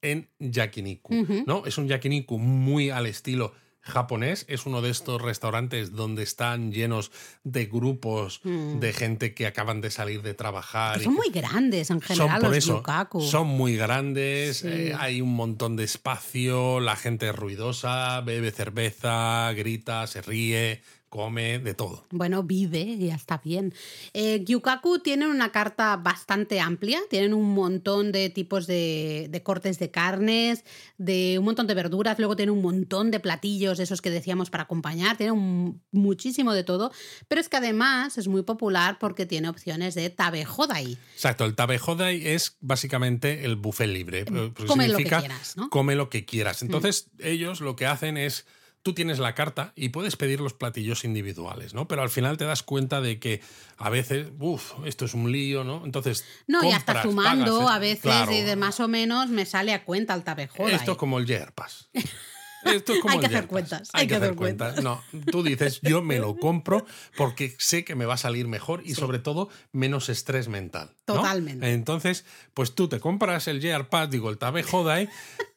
[0.01, 1.13] en yakiniku.
[1.45, 1.65] ¿no?
[1.65, 3.53] Es un yakiniku muy al estilo
[3.85, 7.11] japonés, es uno de estos restaurantes donde están llenos
[7.43, 10.99] de grupos de gente que acaban de salir de trabajar.
[10.99, 11.03] Mm.
[11.03, 13.21] Son muy grandes en son general por los eso, yukaku.
[13.21, 14.67] son muy grandes, Sí.
[14.69, 20.81] eh, hay un montón de espacio, la gente es ruidosa, bebe cerveza, grita, se ríe,
[21.13, 22.07] come, de todo.
[22.09, 23.71] Bueno, vive, ya está bien.
[24.15, 29.77] Eh, Gyukaku tienen una carta bastante amplia, tienen un montón de tipos de, de cortes
[29.77, 30.65] de carnes,
[30.97, 34.63] de un montón de verduras, luego tienen un montón de platillos, esos que decíamos para
[34.63, 36.91] acompañar, tienen un- muchísimo de todo,
[37.27, 40.97] pero es que además es muy popular porque tiene opciones de tabehodai.
[41.13, 44.25] Exacto, el tabehodai es básicamente el buffet libre.
[44.25, 45.69] porque come lo que quieras, ¿no?
[45.69, 46.63] Come lo que quieras.
[46.63, 48.47] Entonces, ellos lo que hacen es.
[48.83, 51.87] Tú tienes la carta y puedes pedir los platillos individuales, ¿no?
[51.87, 53.41] Pero al final te das cuenta de que
[53.77, 55.83] a veces, uff, esto es un lío, ¿no?
[55.85, 56.25] Entonces.
[56.47, 58.31] No, y hasta compras, sumando pagas, a veces claro.
[58.31, 60.75] y de más o menos me sale a cuenta el tabehodai.
[60.75, 61.89] Esto es como el Yerpas.
[62.65, 64.81] Esto es como Hay que hacer cuentas, Hay, que, hacer cuentas.
[64.83, 66.85] No, tú dices, yo me lo compro
[67.17, 70.95] porque sé que me va a salir mejor y sobre todo menos estrés mental.
[71.07, 71.15] ¿No?
[71.15, 71.71] Totalmente.
[71.73, 75.09] Entonces, pues tú te compras el Pass, digo, el Tabe Hodai,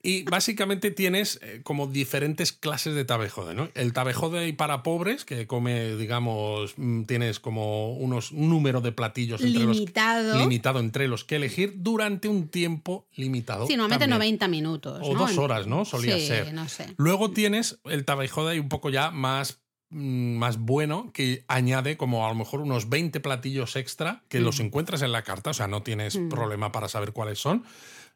[0.07, 3.71] Y básicamente tienes eh, como diferentes clases de tabejode, ¿no?
[3.75, 9.43] El tabejode para pobres, que come, digamos, mm, tienes como unos un número de platillos
[9.43, 10.39] entre limitado.
[10.39, 13.67] limitado entre los que elegir durante un tiempo limitado.
[13.67, 15.01] Sí, normalmente 90 minutos.
[15.03, 15.85] O dos horas, ¿no?
[15.85, 16.55] Solía ser.
[16.55, 16.95] No sé.
[16.99, 19.59] Luego tienes el tabejode un poco ya más
[19.91, 24.63] más bueno que añade como a lo mejor unos 20 platillos extra que los mm.
[24.63, 27.65] encuentras en la carta, o sea, no tienes problema para saber cuáles son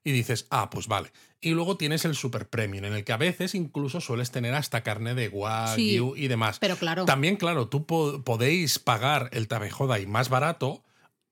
[0.03, 1.13] y dices, ah, pues vale.
[1.41, 4.83] Y luego tienes el super premium, en el que a veces incluso sueles tener hasta
[4.83, 6.59] carne de wagyu y demás.
[6.59, 7.05] Pero claro.
[7.05, 10.83] También, claro, tú podéis pagar el tabejodai más barato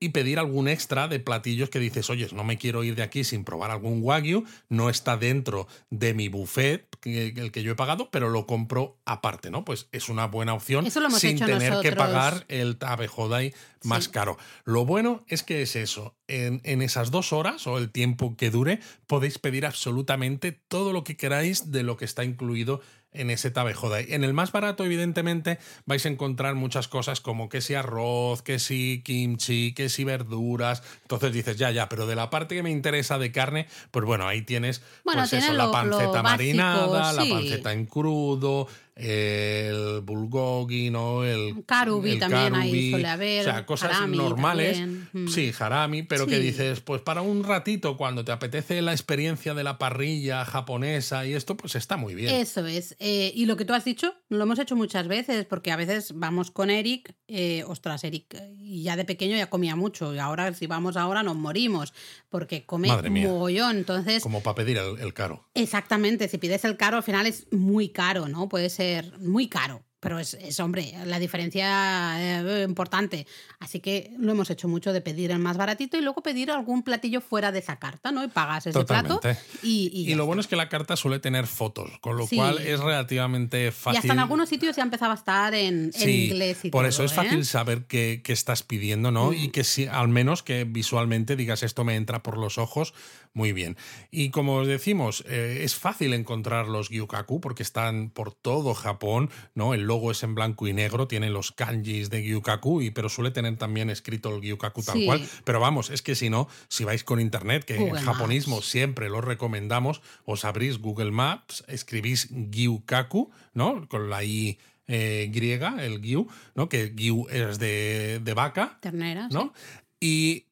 [0.00, 3.24] y pedir algún extra de platillos que dices, oye, no me quiero ir de aquí
[3.24, 8.10] sin probar algún wagyu, no está dentro de mi buffet, el que yo he pagado,
[8.10, 9.64] pero lo compro aparte, ¿no?
[9.64, 14.38] Pues es una buena opción sin tener que pagar el tabejodai más caro.
[14.64, 18.50] Lo bueno es que es eso, en, en, esas dos horas o el tiempo que
[18.50, 22.80] dure, podéis pedir absolutamente todo lo que queráis de lo que está incluido
[23.12, 24.00] en ese tabejoda.
[24.00, 28.58] En el más barato, evidentemente, vais a encontrar muchas cosas como que si arroz, que
[28.58, 30.82] si kimchi, que si verduras.
[31.02, 34.28] Entonces dices, ya, ya, pero de la parte que me interesa de carne, pues bueno,
[34.28, 38.68] ahí tienes, pues eso, la panceta marinada, la panceta en crudo,
[38.98, 41.24] el bulgogi, ¿no?
[41.24, 43.40] El karubi también ahí suele haber.
[43.42, 44.80] O sea, cosas normales.
[45.12, 45.28] Mm.
[45.28, 49.62] Sí, harami, pero que dices, pues para un ratito, cuando te apetece la experiencia de
[49.62, 52.34] la parrilla japonesa y esto, pues está muy bien.
[52.34, 52.96] Eso es.
[52.98, 56.12] Eh, y lo que tú has dicho, lo hemos hecho muchas veces, porque a veces
[56.16, 60.52] vamos con Eric, eh, ostras, Eric, y ya de pequeño ya comía mucho, y ahora
[60.54, 61.94] si vamos ahora nos morimos,
[62.30, 63.76] porque come mogollón.
[63.76, 64.22] Entonces.
[64.24, 65.48] Como para pedir el caro.
[65.54, 68.48] Exactamente, si pides el caro, al final es muy caro, ¿no?
[68.48, 68.87] Puede ser
[69.18, 69.87] muy caro.
[70.00, 73.26] Pero es, es, hombre, la diferencia eh, importante.
[73.58, 76.82] Así que lo hemos hecho mucho de pedir el más baratito y luego pedir algún
[76.82, 78.22] platillo fuera de esa carta, ¿no?
[78.22, 79.20] Y pagas ese plato.
[79.62, 82.80] Y, y, lo bueno es que la carta suele tener fotos, con lo cual es
[82.80, 83.94] relativamente fácil.
[83.94, 87.12] Y hasta en algunos sitios ya empezaba a estar en, inglés y Por eso es
[87.12, 87.44] fácil ¿eh?
[87.44, 89.32] saber qué, qué, estás pidiendo, ¿no?
[89.32, 92.94] Y que si, al menos que visualmente digas esto me entra por los ojos,
[93.32, 93.76] muy bien.
[94.10, 99.74] Y como decimos, eh, es fácil encontrar los Gyukaku porque están por todo Japón, ¿no?
[99.74, 103.32] El logo es en blanco y negro, tiene los kanjis de Gyukaku, y, pero suele
[103.32, 105.28] tener también escrito el Gyukaku tal cual.
[105.42, 109.20] Pero vamos, es que si no, si vais con internet, que en japonismo siempre lo
[109.20, 113.88] recomendamos, os abrís Google Maps, escribís Gyukaku, ¿no?
[113.88, 116.68] Con la I eh, griega, el Gyu, ¿no?
[116.68, 118.78] Que Gyu es de, vaca.
[118.80, 119.28] Ternera.
[119.30, 119.52] ¿no?
[120.00, 120.46] Y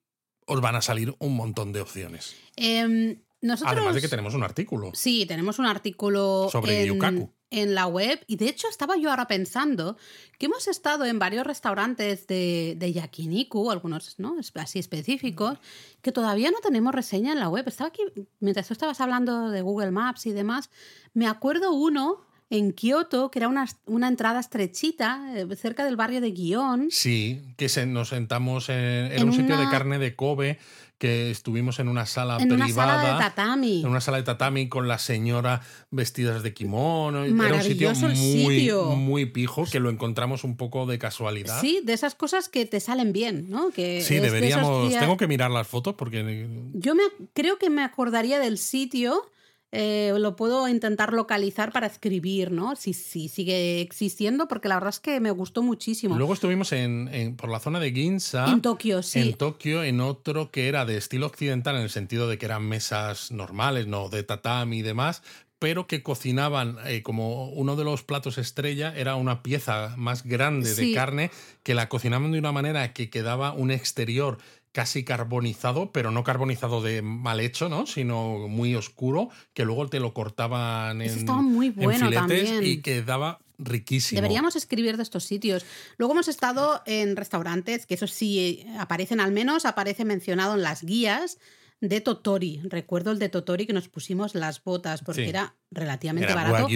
[0.46, 2.36] os van a salir un montón de opciones.
[2.56, 4.90] Em, nosotros, Además de que tenemos un artículo.
[4.94, 8.20] Sí, tenemos un artículo sobre en, en la web.
[8.26, 9.96] Y de hecho estaba yo ahora pensando
[10.38, 14.36] que hemos estado en varios restaurantes de, de yakiniku, algunos ¿no?
[14.54, 15.58] así específicos,
[16.02, 17.66] que todavía no tenemos reseña en la web.
[17.68, 18.02] Estaba aquí,
[18.40, 20.70] mientras tú estabas hablando de Google Maps y demás,
[21.14, 26.20] me acuerdo uno en Kioto, que era una, una entrada estrechita, eh, cerca del barrio
[26.20, 26.88] de Guión.
[26.90, 30.58] Sí, que se, nos sentamos en, un sitio de carne de Kobe
[30.98, 32.64] que estuvimos en una sala en privada.
[32.64, 33.80] Una sala de tatami.
[33.80, 37.24] En una sala de tatami con la señora vestidas de kimono.
[37.24, 41.60] Era un sitio muy, muy pijo que lo encontramos un poco de casualidad.
[41.60, 43.70] Sí, de esas cosas que te salen bien, ¿no?
[43.70, 44.90] Que sí, deberíamos.
[44.90, 46.48] Tengo que mirar las fotos porque.
[46.72, 47.02] Yo me,
[47.34, 49.30] creo que me acordaría del sitio
[49.72, 52.76] eh, lo puedo intentar localizar para escribir, ¿no?
[52.76, 56.16] Si, si, sigue existiendo, porque la verdad es que me gustó muchísimo.
[56.16, 58.46] Luego estuvimos en, por la zona de Ginza.
[58.50, 59.20] En Tokio, sí.
[59.20, 62.62] En Tokio, en otro que era de estilo occidental, en el sentido de que eran
[62.62, 65.22] mesas normales, no de tatami y demás,
[65.58, 70.74] pero que cocinaban eh, como uno de los platos estrella era una pieza más grande
[70.74, 71.30] de carne
[71.62, 74.38] que la cocinaban de una manera que quedaba un exterior
[74.76, 77.86] casi carbonizado, pero no carbonizado de mal hecho, ¿no?
[77.86, 84.20] Sino muy oscuro, que luego te lo cortaban en, muy bueno filetes y quedaba riquísimo.
[84.20, 85.64] Deberíamos escribir de estos sitios.
[85.96, 90.82] Luego hemos estado en restaurantes, que eso sí aparecen al menos, aparece mencionado en las
[90.82, 91.38] guías
[91.80, 92.60] de Totori.
[92.64, 96.68] Recuerdo el de Totori que nos pusimos las botas porque era relativamente barato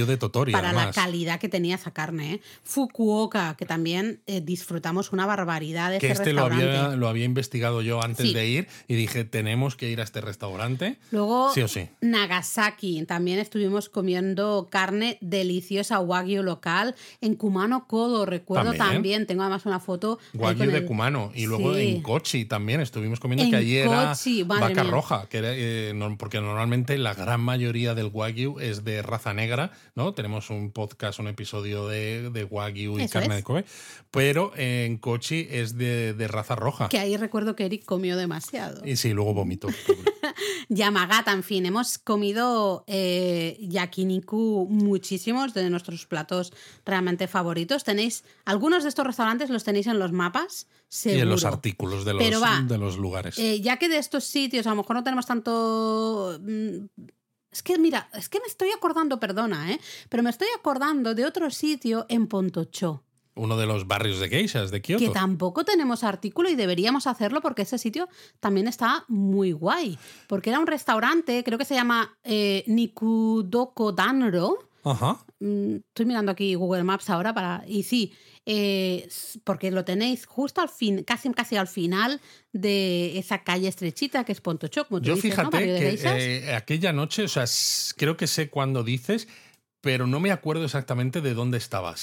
[0.51, 2.35] para la calidad que tenía esa carne.
[2.35, 2.41] ¿eh?
[2.65, 7.83] Fukuoka, que también eh, disfrutamos una barbaridad de que este Lo había, lo había investigado
[7.83, 10.99] yo antes de ir y dije, tenemos que ir a este restaurante.
[11.11, 11.89] Luego, sí o sí.
[12.01, 16.95] Nagasaki, también estuvimos comiendo carne deliciosa wagyu local.
[17.21, 20.19] En Kumano Kodo, recuerdo también, tengo además una foto.
[20.35, 21.31] Wagyu de Kumano.
[21.35, 24.15] Y luego en Kochi también estuvimos comiendo, que ayer era
[24.47, 29.33] vaca roja, que eh, porque normalmente la gran mayoría del wagyu es de de raza
[29.35, 30.15] negra, ¿no?
[30.15, 33.65] Tenemos un podcast, un episodio de, de Wagyu y carne de Kobe,
[34.11, 36.89] pero en Kochi es de, raza roja.
[36.89, 38.85] Que ahí recuerdo que Eric comió demasiado.
[38.85, 39.69] Y sí, luego vomitó.
[40.69, 46.53] Yamagata, en fin, hemos comido eh, yakiniku muchísimos de nuestros platos
[46.85, 47.85] realmente favoritos.
[47.85, 50.67] Tenéis, algunos de estos restaurantes los tenéis en los mapas.
[50.89, 51.19] Seguro.
[51.19, 53.39] Y en los artículos de los, de los lugares.
[53.39, 56.87] Eh, ya que de estos sitios a lo mejor no tenemos tanto mm,
[57.53, 59.81] es que, mira, es que me estoy acordando, perdona, ¿eh?
[60.09, 63.03] Pero me estoy acordando de otro sitio en Pontocho.
[63.35, 65.05] Uno de los barrios de geishas de Kioto.
[65.05, 69.99] Que tampoco tenemos artículo y deberíamos hacerlo porque ese sitio también está muy guay.
[70.27, 74.59] Porque era un restaurante, creo que se llama eh, Nikudoko Danro.
[74.85, 75.25] Ajá.
[75.39, 77.65] Mm, estoy mirando aquí Google Maps ahora para.
[77.67, 78.13] Y sí,
[78.47, 79.09] eh,
[79.45, 82.21] porque lo tenéis justo al fin, casi, casi al final
[82.53, 86.93] de esa calle estrechita que es Pontocho, como tú Yo dices, fíjate que eh, aquella
[86.93, 87.45] noche, o sea,
[87.97, 89.29] creo que sé cuándo dices,
[89.81, 91.95] pero no me acuerdo exactamente de dónde estaba.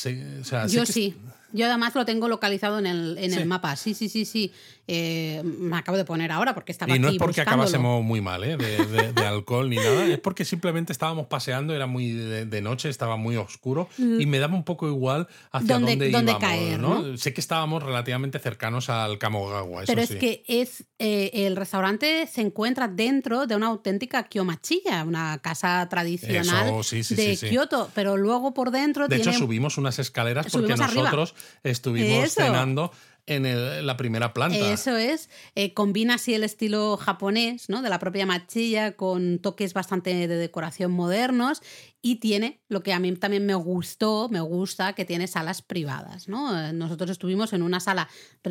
[0.67, 1.15] Yo sí.
[1.53, 3.75] Yo además lo tengo localizado en el, en el mapa.
[3.75, 4.51] Sí, sí, sí, sí.
[4.89, 8.41] Eh, me acabo de poner ahora porque estaba Y no es porque acabásemos muy mal
[8.45, 8.55] ¿eh?
[8.55, 13.35] de, alcohol ni nada, es porque simplemente estábamos paseando, era muy de, noche, estaba muy
[13.35, 16.37] oscuro y me daba un poco igual hacia dónde, íbamos.
[16.37, 17.17] Caer, ¿no?
[17.17, 19.83] Sé que estábamos relativamente cercanos al Kamogawa.
[19.85, 25.39] Pero es que es eh, el restaurante se encuentra dentro de una auténtica Kyomachiya, una
[25.39, 29.07] casa tradicional de Kioto, pero luego por dentro.
[29.07, 32.91] De hecho, subimos unas escaleras porque nosotros estuvimos cenando
[33.27, 34.57] en la primera planta.
[34.71, 35.29] Eso es.
[35.55, 37.81] Eh, combina así el estilo japonés, ¿no?
[37.81, 41.61] De la propia machilla con toques bastante de decoración modernos
[42.07, 46.29] y tiene lo que a mí también me gustó, me gusta, que tiene salas privadas,
[46.29, 46.57] ¿no?
[46.57, 48.07] Eh, nosotros estuvimos en una sala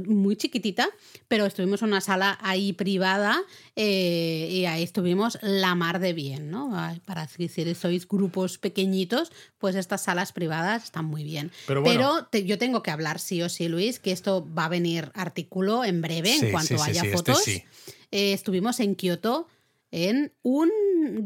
[0.07, 0.87] muy chiquitita,
[1.27, 3.43] pero estuvimos en una sala ahí privada
[3.75, 6.71] eh, y ahí estuvimos la mar de bien, ¿no?
[7.07, 11.51] Para si sois grupos pequeñitos, pues estas salas privadas están muy bien.
[11.67, 15.83] Pero, yo tengo que hablar sí o sí, Luis, que esto va a venir artículo
[15.83, 17.49] en breve en cuanto haya este fotos.
[17.49, 19.49] Eh, estuvimos en Kioto
[19.97, 20.71] en un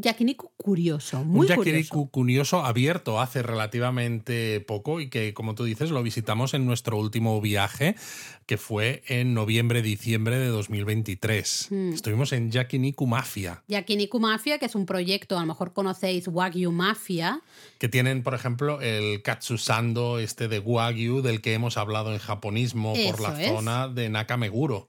[0.00, 2.64] yakiniku curioso, muy un yakiniku curioso.
[2.64, 7.96] abierto hace relativamente poco y que, como tú dices, lo visitamos en nuestro último viaje,
[8.50, 11.68] que fue en noviembre-diciembre de 2023.
[11.70, 11.92] Hmm.
[11.92, 13.62] Estuvimos en Yakiniku Mafia.
[13.68, 17.42] Yakiniku Mafia, que es un proyecto, a lo mejor conocéis Wagyu Mafia.
[17.78, 22.92] Que tienen, por ejemplo, el Katsusando este de Wagyu, del que hemos hablado en japonismo
[22.94, 24.88] por la zona de Nakameguro,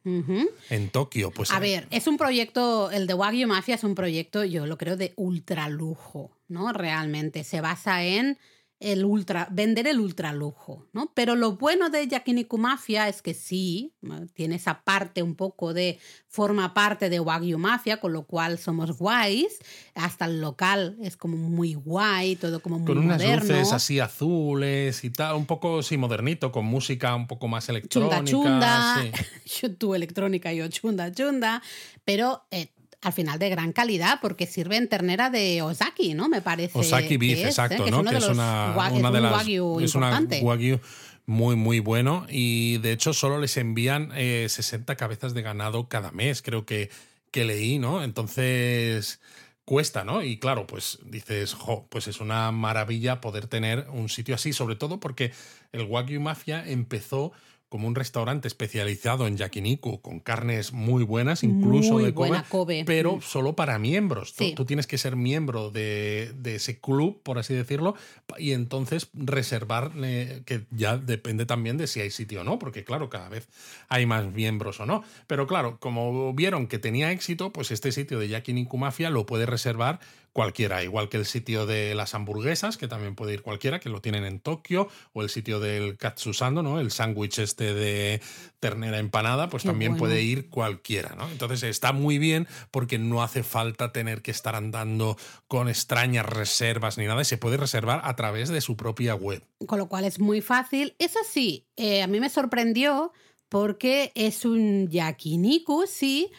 [0.72, 1.30] en Tokio.
[1.30, 4.80] Pues, a ver, es un proyecto, el de Wagyu Mafia es un proyecto, yo lo
[4.80, 6.74] creo, de ultralujo, ¿no?
[6.74, 8.40] Realmente se basa en
[8.82, 11.12] el ultra, vender el ultralujo, ¿no?
[11.14, 13.94] Pero lo bueno de Yakiniku Mafia es que sí,
[14.34, 16.00] tiene esa parte un poco de,
[16.32, 19.60] forma parte de Wagyu Mafia, con lo cual somos guays,
[19.96, 25.04] hasta el local es como muy guay, todo como muy Con unas luces así azules
[25.04, 28.24] y tal, un poco, sí, modernito, con música un poco más electrónica.
[28.24, 29.02] Chunda.
[29.02, 29.12] chunda,
[29.62, 31.62] yo tú electrónica, yo chunda chunda,
[32.06, 32.46] pero...
[32.50, 32.72] Eh,
[33.02, 36.30] al final de gran calidad, porque sirven ternera de Osaki, ¿no?
[36.30, 36.78] Me parece.
[36.78, 38.04] Osaki beef, exacto, ¿no?
[38.04, 39.34] Que es una, una de las.
[39.34, 40.80] Wagyu es una wagyu
[41.26, 42.26] muy, muy bueno.
[42.30, 46.90] Y de hecho, solo les envían 60 eh, cabezas de ganado cada mes, creo que,
[47.32, 48.04] que leí, ¿no?
[48.04, 49.20] Entonces
[49.66, 50.22] cuesta, ¿no?
[50.22, 54.76] Y claro, pues dices, jo, pues es una maravilla poder tener un sitio así, sobre
[54.76, 55.32] todo porque
[55.72, 57.32] el Wagyu Mafia empezó
[57.72, 63.22] como un restaurante especializado en yakiniku con carnes muy buenas, incluso de Kobe, pero mm.
[63.22, 64.34] solo para miembros.
[64.34, 67.96] Tú, tienes que ser miembro de, ese club, por así decirlo,
[68.38, 72.84] y entonces reservar, eh, que ya depende también de si hay sitio o no, porque
[72.84, 73.48] claro, cada vez
[73.88, 75.06] hay más miembros o no.
[75.28, 79.46] Pero claro, como vieron que tenía éxito, pues este sitio de Yakiniku Mafia lo puede
[79.46, 80.02] reservar
[80.34, 84.02] cualquiera, igual que el sitio de las hamburguesas, que también puede ir cualquiera, que lo
[84.02, 86.80] tienen en Tokio, o el sitio del katsusando, ¿no?
[86.80, 88.22] El sándwich este de
[88.60, 91.30] ternera empanada, pues también puede ir cualquiera, ¿no?
[91.30, 95.18] Entonces está muy bien porque no hace falta tener que estar andando
[95.48, 99.44] con extrañas reservas ni nada, y se puede reservar a través de su propia web.
[99.68, 100.96] Con lo cual es muy fácil.
[100.98, 103.12] Eso sí, eh, a mí me sorprendió
[103.50, 106.32] porque es un yakiniku, sí,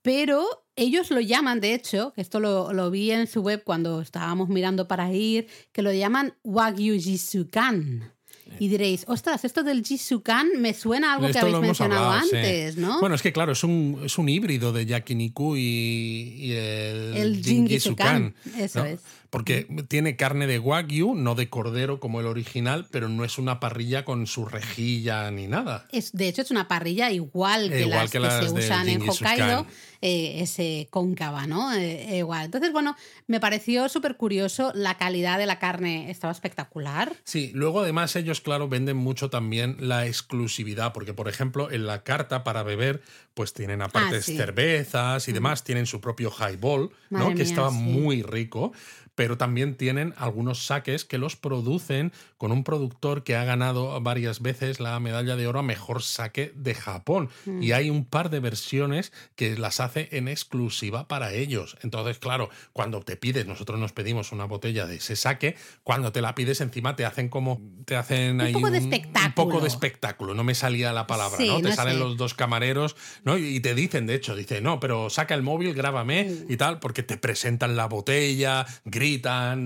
[0.00, 4.48] pero ellos lo llaman, de hecho, que esto lo, vi en su web cuando estábamos
[4.48, 8.12] mirando para ir, que lo llman Wagyu Jisukan.
[8.58, 13.00] Y diréis, ostras, esto del Jisukan me suena a algo que habéis mencionado antes, ¿no?
[13.00, 17.44] Bueno, es que claro, es un, es un híbrido de yakiniku y, y el, el
[17.44, 18.34] Jingisukan.
[18.56, 19.00] Eso es
[19.34, 23.58] porque tiene carne de wagyu, no de cordero como el original, pero no es una
[23.58, 25.88] parrilla con su rejilla ni nada.
[25.90, 29.66] Es, de hecho, es una parrilla igual que las que, se usan en Hokkaido,
[30.02, 31.72] eh, ese cóncava, ¿no?
[31.74, 32.44] Eh, igual.
[32.44, 32.94] Entonces, bueno,
[33.26, 37.16] me pareció súper curioso, la calidad de la carne estaba espectacular.
[37.24, 42.04] Sí, luego además ellos, claro, venden mucho también la exclusividad, porque por ejemplo, en la
[42.04, 43.02] carta para beber,
[43.34, 47.34] pues tienen aparte ah, cervezas y demás, tienen su propio highball, ¿no?
[47.34, 48.72] que estaba muy rico
[49.14, 54.42] pero también tienen algunos saques que los producen con un productor que ha ganado varias
[54.42, 57.30] veces la medalla de oro a mejor saque de Japón.
[57.46, 57.62] Mm.
[57.62, 61.76] Y hay un par de versiones que las hace en exclusiva para ellos.
[61.82, 66.20] Entonces, claro, cuando te pides, nosotros nos pedimos una botella de ese saque, cuando te
[66.20, 69.28] la pides encima te hacen como, te hacen un poco de espectáculo.
[69.28, 71.60] Un poco de espectáculo, no me salía la palabra, ¿no?
[71.60, 73.38] Te salen los dos camareros, ¿no?
[73.38, 76.52] Y te dicen, de hecho, dice, no, pero saca el móvil, grábame mm.
[76.52, 78.66] y tal, porque te presentan la botella,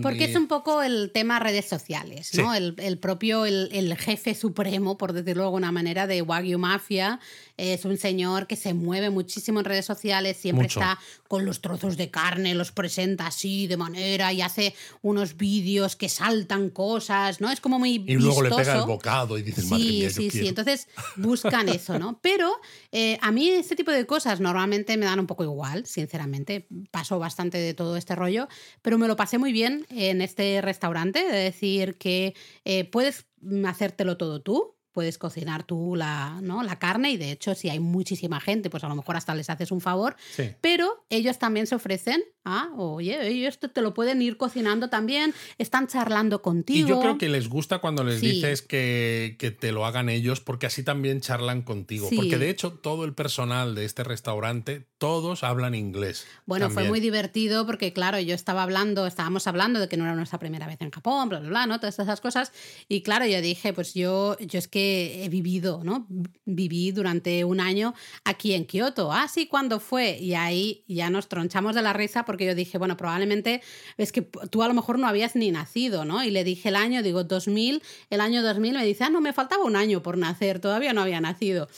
[0.03, 2.55] porque es un poco el tema redes sociales, ¿no?
[2.55, 7.21] El, propio, el, jefe supremo, por decirlo de alguna manera, de Wagyu Mafia.
[7.59, 11.97] Es un señor que se mueve muchísimo en redes sociales, siempre está con los trozos
[11.97, 17.51] de carne, los presenta así de manera y hace unos vídeos que saltan cosas, ¿no?
[17.51, 20.31] Es como muy Y luego le pega el bocado y dices, sí, madre mía, Sí,
[20.31, 22.21] sí, entonces buscan eso, ¿no?
[22.23, 22.51] Pero
[22.93, 26.67] eh, a mí este tipo de cosas normalmente me dan un poco igual, sinceramente.
[26.91, 28.49] Paso bastante de todo este rollo,
[28.83, 32.35] pero me lo pasé muy bien en este restaurante, de decir que
[32.65, 33.27] eh, puedes
[33.67, 36.65] hacértelo todo tú, puedes cocinar tú la, ¿no?
[36.65, 39.49] la carne y de hecho si hay muchísima gente, pues a lo mejor hasta les
[39.49, 40.17] haces un favor,
[40.61, 42.21] pero ellos también se ofrecen
[42.51, 46.87] Ah, oye, esto te lo pueden ir cocinando también, están charlando contigo.
[46.87, 50.65] Y yo creo que les gusta cuando les dices que, te lo hagan ellos, porque
[50.65, 52.09] así también charlan contigo.
[52.17, 56.27] Porque de hecho todo el personal de este restaurante, todos hablan inglés.
[56.47, 60.15] Bueno, fue muy divertido porque claro, yo estaba hablando, estábamos hablando de que no era
[60.15, 61.81] nuestra primera vez en Japón, bla, bla, bla, ¿no?
[61.81, 62.53] Todas esas cosas.
[62.89, 64.88] Y claro, yo dije, pues yo, yo es que
[65.25, 66.07] he vivido, ¿no?
[66.45, 69.13] Viví durante un año aquí en Kioto.
[69.13, 70.19] Ah, sí, ¿cuándo fue?
[70.19, 73.63] Y ahí ya nos tronchamos de la risa porque yo dije, bueno, probablemente
[73.97, 76.25] es que tú a lo mejor no habías ni nacido, ¿no?
[76.25, 79.33] Y le dije el año, digo 2000, el año 2000 me dice, ah, no, me
[79.33, 81.69] faltaba un año por nacer, todavía no había nacido.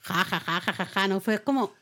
[0.00, 1.72] Ja, ja, ja, ja, ja, ja, no fue como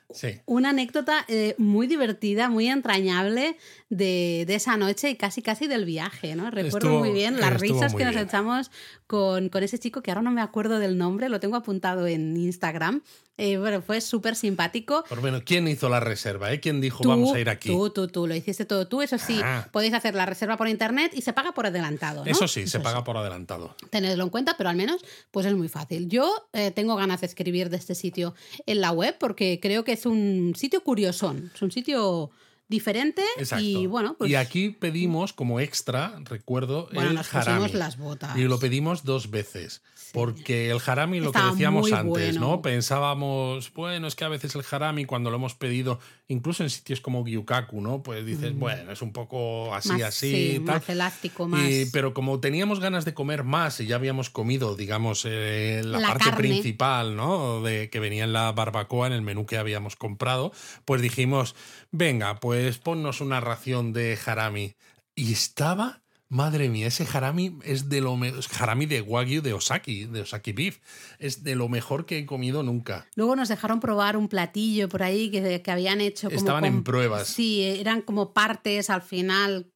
[0.46, 3.56] una anécdota eh, muy divertida, muy entrañable
[3.90, 6.50] de, esa noche y casi casi del viaje, ¿no?
[6.50, 8.70] Recuerdo muy bien las risas que nos echamos
[9.06, 12.36] con, con, ese chico que ahora no me acuerdo del nombre, lo tengo apuntado en
[12.36, 13.02] Instagram.
[13.40, 15.04] Eh, bueno, fue súper simpático.
[15.08, 16.52] Por bueno, ¿quién hizo la reserva?
[16.52, 16.58] Eh?
[16.58, 17.68] ¿Quién dijo vamos a ir aquí?
[17.68, 19.00] Tú, tú, tú, lo hiciste todo tú.
[19.00, 19.68] Eso sí, ah.
[19.70, 22.24] podéis hacer la reserva por internet y se paga por adelantado.
[22.24, 22.30] ¿no?
[22.30, 23.76] Eso sí, se paga por adelantado.
[23.90, 26.08] Tenedlo en cuenta, pero al menos pues es muy fácil.
[26.08, 28.34] Yo eh, tengo ganas de escribir de este sitio
[28.66, 32.30] en la web porque creo que es un sitio curiosón, es un sitio
[32.68, 33.24] diferente
[33.58, 34.30] y bueno pues...
[34.30, 38.36] y aquí pedimos como extra recuerdo el harami las botas.
[38.36, 39.82] y lo pedimos dos veces
[40.12, 44.64] porque el harami lo que decíamos antes no pensábamos bueno es que a veces el
[44.70, 45.98] harami cuando lo hemos pedido
[46.28, 48.58] incluso en sitios como Gyukaku no pues dices mm.
[48.58, 50.76] bueno es un poco así así tal.
[50.76, 55.24] más elástico más pero como teníamos ganas de comer más y ya habíamos comido digamos
[55.26, 59.56] eh, la, parte principal no de que venía en la barbacoa en el menú que
[59.56, 60.52] habíamos comprado
[60.84, 61.56] pues dijimos
[61.90, 64.74] venga pues pues ponnos una ración de harami.
[65.14, 70.04] Y estaba, madre mía, ese harami es de lo mejor, harami de wagyu de Osaki,
[70.04, 70.78] de Osaki Beef,
[71.18, 73.06] es de lo mejor que he comido nunca.
[73.14, 76.28] Luego nos dejaron probar un platillo por ahí que, que habían hecho.
[76.28, 77.28] Estaban en pruebas.
[77.28, 79.72] Sí, eran como partes al final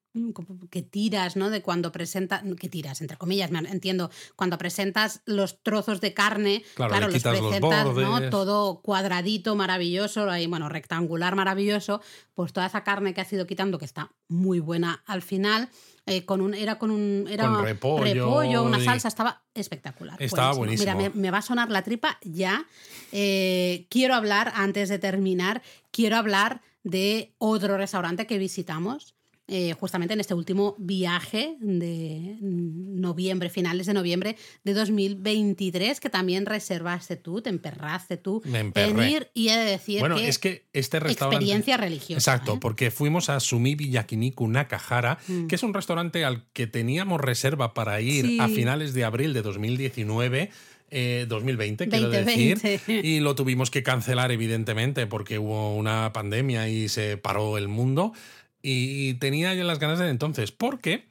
[0.70, 1.48] que tiras, ¿no?
[1.48, 6.64] De cuando presentas, que tiras, entre comillas, me entiendo, cuando presentas los trozos de carne,
[6.74, 8.28] claro, los presentas, ¿no?
[8.28, 12.02] Todo cuadradito, maravilloso, ahí, bueno, rectangular, maravilloso,
[12.34, 15.70] pues toda esa carne que has ido quitando, que está muy buena al final,
[16.06, 20.20] eh, con un, era con un era repollo, una salsa, estaba espectacular.
[20.20, 20.96] Estaba buenísimo.
[20.96, 22.66] Mira, me, va a sonar la tripa ya.
[23.12, 29.14] Eh, quiero hablar, antes de terminar, quiero hablar de otro restaurante que visitamos
[29.48, 36.46] eh, justamente en este último viaje de noviembre, finales de noviembre de 2023, que también
[36.46, 41.00] reservaste tú, te emperraste tú en ir y he de decir bueno, es que este
[41.00, 41.44] restaurante...
[41.44, 42.14] Experiencia religiosa.
[42.14, 42.58] Exacto, ¿eh?
[42.60, 45.48] porque fuimos a Sumibi Yakiniku Nakahara, mm.
[45.48, 49.42] que es un restaurante al que teníamos reserva para ir a finales de abril de
[49.42, 50.50] 2019.
[51.26, 56.90] 2020, eh, quiero decir, y lo tuvimos que cancelar evidentemente porque hubo una pandemia y
[56.90, 58.12] se paró el mundo.
[58.62, 61.04] Y tenía ya las ganas de entonces, porque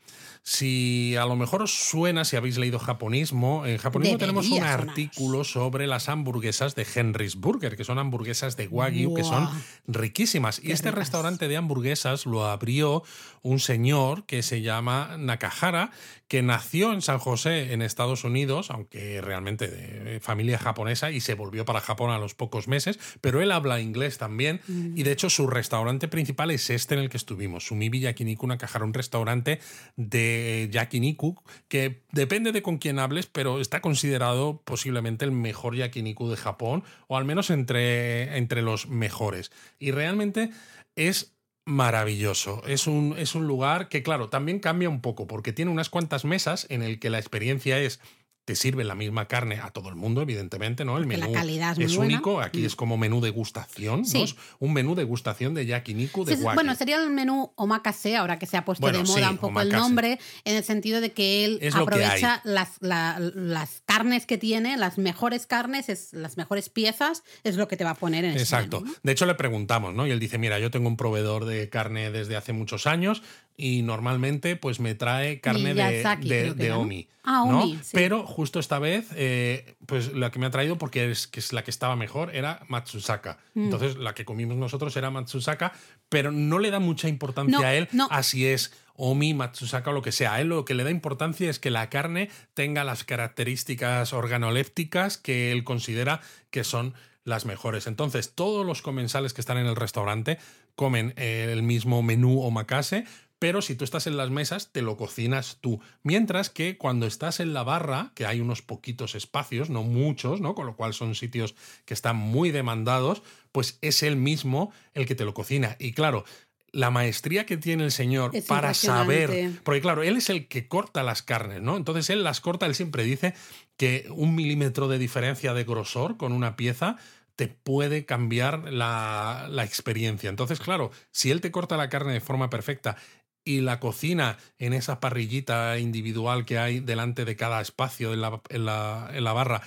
[0.44, 5.44] si a lo mejor os suena, si habéis leído japonismo, en japonismo tenemos un artículo
[5.44, 9.48] sobre las hamburguesas de Henry's Burger, que son hamburguesas de Wagyu, que son
[9.88, 10.60] riquísimas.
[10.64, 13.04] y este restaurante de hamburguesas lo abrió
[13.44, 15.92] un señor que se llama Nakahara,
[16.32, 21.34] que nació en San José, en Estados Unidos, aunque realmente de familia japonesa, y se
[21.34, 24.98] volvió para Japón a los pocos meses, pero él habla inglés también, mm.
[24.98, 28.86] y de hecho su restaurante principal es este en el que estuvimos, Sumibi Yakiniku Nakahara,
[28.86, 29.60] un restaurante
[29.98, 31.36] de yakiniku
[31.68, 36.86] que depende de con quién hables, pero está considerado posiblemente el mejor yakiniku de Japón,
[37.10, 39.52] o al menos entre, entre los mejores.
[39.80, 40.52] Y realmente
[40.96, 41.34] es
[41.72, 42.62] maravilloso.
[42.68, 46.26] Es un, es un lugar que, claro, también cambia un poco, porque tiene unas cuantas
[46.26, 48.00] mesas en el que la experiencia es
[48.46, 50.98] te sirve la misma carne a todo el mundo, evidentemente, ¿no?
[50.98, 52.66] El menú la calidad es, único, aquí mm.
[52.66, 54.26] es como menú degustación, ¿no?
[54.60, 58.66] un menú degustación de yakiniku de Bueno, sería el menú omakase, ahora que se ha
[58.66, 62.78] puesto de moda un poco el nombre, en el sentido de que él aprovecha las,
[62.80, 67.84] las, carnes que tiene, las mejores carnes, es, las mejores piezas, es lo que te
[67.84, 68.84] va a poner en Exacto.
[69.04, 70.08] De hecho, le preguntamos, ¿no?
[70.08, 73.22] Y él dice, mira, yo tengo un proveedor de carne desde hace muchos años,
[73.62, 77.08] y normalmente pues me trae carne de, de, Omi.
[77.24, 81.28] Ah, Omi Pero justo esta vez, eh, pues la que me ha traído, porque es,
[81.28, 83.38] que es la que estaba mejor, era Matsusaka.
[83.54, 83.66] Mm.
[83.66, 85.74] Entonces la que comimos nosotros era Matsusaka,
[86.10, 90.12] pero no le da mucha importancia a él así es Omi, Matsusaka o lo que
[90.12, 90.34] sea.
[90.34, 95.20] A él lo que le da importancia es que la carne tenga las características organolépticas
[95.20, 97.86] que él considera que son las mejores.
[97.86, 100.40] Entonces, todos los comensales que están en el restaurante
[100.76, 103.06] comen el mismo menú omakase,
[103.42, 105.82] pero si tú estás en las mesas, te lo cocinas tú.
[106.04, 110.54] Mientras que cuando estás en la barra, que hay unos poquitos espacios, no muchos, ¿no?
[110.54, 115.16] Con lo cual son sitios que están muy demandados, pues es él mismo el que
[115.16, 115.76] te lo cocina.
[115.80, 116.24] Y claro,
[116.72, 121.02] la maestría que tiene el señor para saber, porque claro, él es el que corta
[121.02, 121.78] las carnes, ¿no?
[121.78, 123.34] Entonces él las corta, él siempre dice
[123.76, 126.98] que un milímetro de diferencia de grosor con una pieza
[127.36, 130.30] te puede cambiar la, la, experiencia.
[130.30, 132.98] Entonces, claro, si él te corta la carne de forma perfecta
[133.44, 138.42] y la cocina en esa parrillita individual que hay delante de cada espacio en la,
[138.50, 139.62] en la, barra,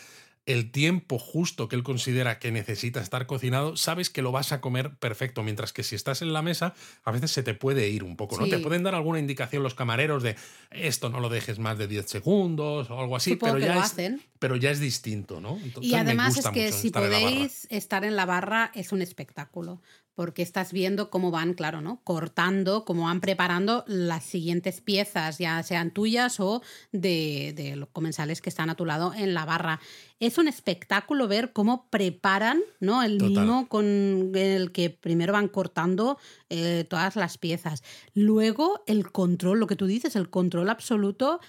[0.46, 4.60] el tiempo justo que él considera que necesita estar cocinado, sabes que lo vas a
[4.60, 5.42] comer perfecto.
[5.42, 8.38] Mientras que si estás en la mesa, a veces se te puede ir un poco,
[8.38, 8.46] ¿no?
[8.46, 10.36] Te pueden dar alguna indicación los camareros de
[10.70, 13.94] esto no lo dejes más de 10 segundos o algo así, pero ya, es,
[14.38, 15.58] pero ya es distinto, ¿no?
[15.80, 19.80] y además es que si podéis estar en la barra es un espectáculo
[20.14, 22.00] porque estás viendo cómo van, claro, ¿no?
[22.04, 26.62] Cortando, cómo van preparando las siguientes piezas, ya sean tuyas o
[26.92, 29.80] de, los comensales que están a tu lado en la barra.
[30.20, 33.02] Es un espectáculo ver cómo preparan, ¿no?
[33.02, 37.82] El mimo con el que primero van cortando eh, todas las piezas.
[38.14, 41.40] Luego el control, lo que tú dices, el control absoluto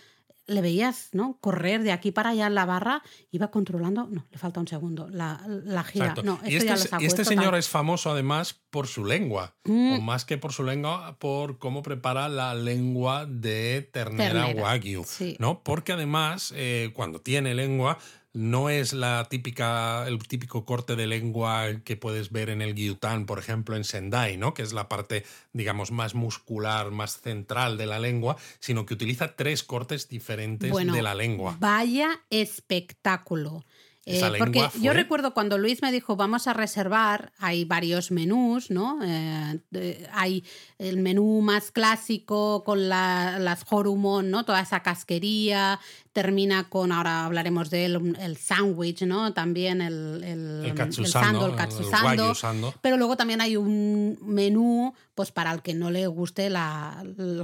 [0.47, 1.37] le veías ¿no?
[1.41, 5.07] correr de aquí para allá en la barra, iba controlando, no, le falta un segundo,
[5.09, 6.13] la, la gira.
[6.23, 9.93] No, y este, este señor es famoso además por su lengua, mm.
[9.93, 15.05] o más que por su lengua, por cómo prepara la lengua de ternera, wagyu,
[15.39, 15.63] ¿no?
[15.63, 17.97] Porque además, eh, cuando tiene lengua,
[18.35, 23.25] no es la típica, el típico corte de lengua que puedes ver en el gyutan,
[23.25, 24.53] por ejemplo, en Sendai, ¿no?
[24.53, 25.23] que es la parte,
[25.53, 31.01] digamos, más muscular, más central de la lengua, sino que utiliza tres cortes diferentes de
[31.01, 31.55] la lengua.
[31.61, 33.63] Vaya espectáculo.
[34.07, 38.99] Eh, porque yo recuerdo cuando Luis me dijo vamos a reservar, hay varios menús, ¿no?
[39.03, 40.43] Eh, hay
[40.77, 44.45] el menú más clásico con las horumon, ¿no?
[44.45, 45.79] Toda esa casquería,
[46.13, 49.33] termina con, ahora hablaremos de él, el sándwich, ¿no?
[49.33, 52.33] También el, el, el, sando, el katsusando.
[52.81, 57.43] Pero luego también hay un menú, pues para el que no le guste la, el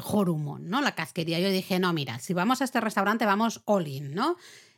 [0.59, 0.81] ¿no?
[0.81, 1.39] La casquería.
[1.39, 4.37] Yo dije, no, mira, si vamos a este restaurante vamos all in, ¿no?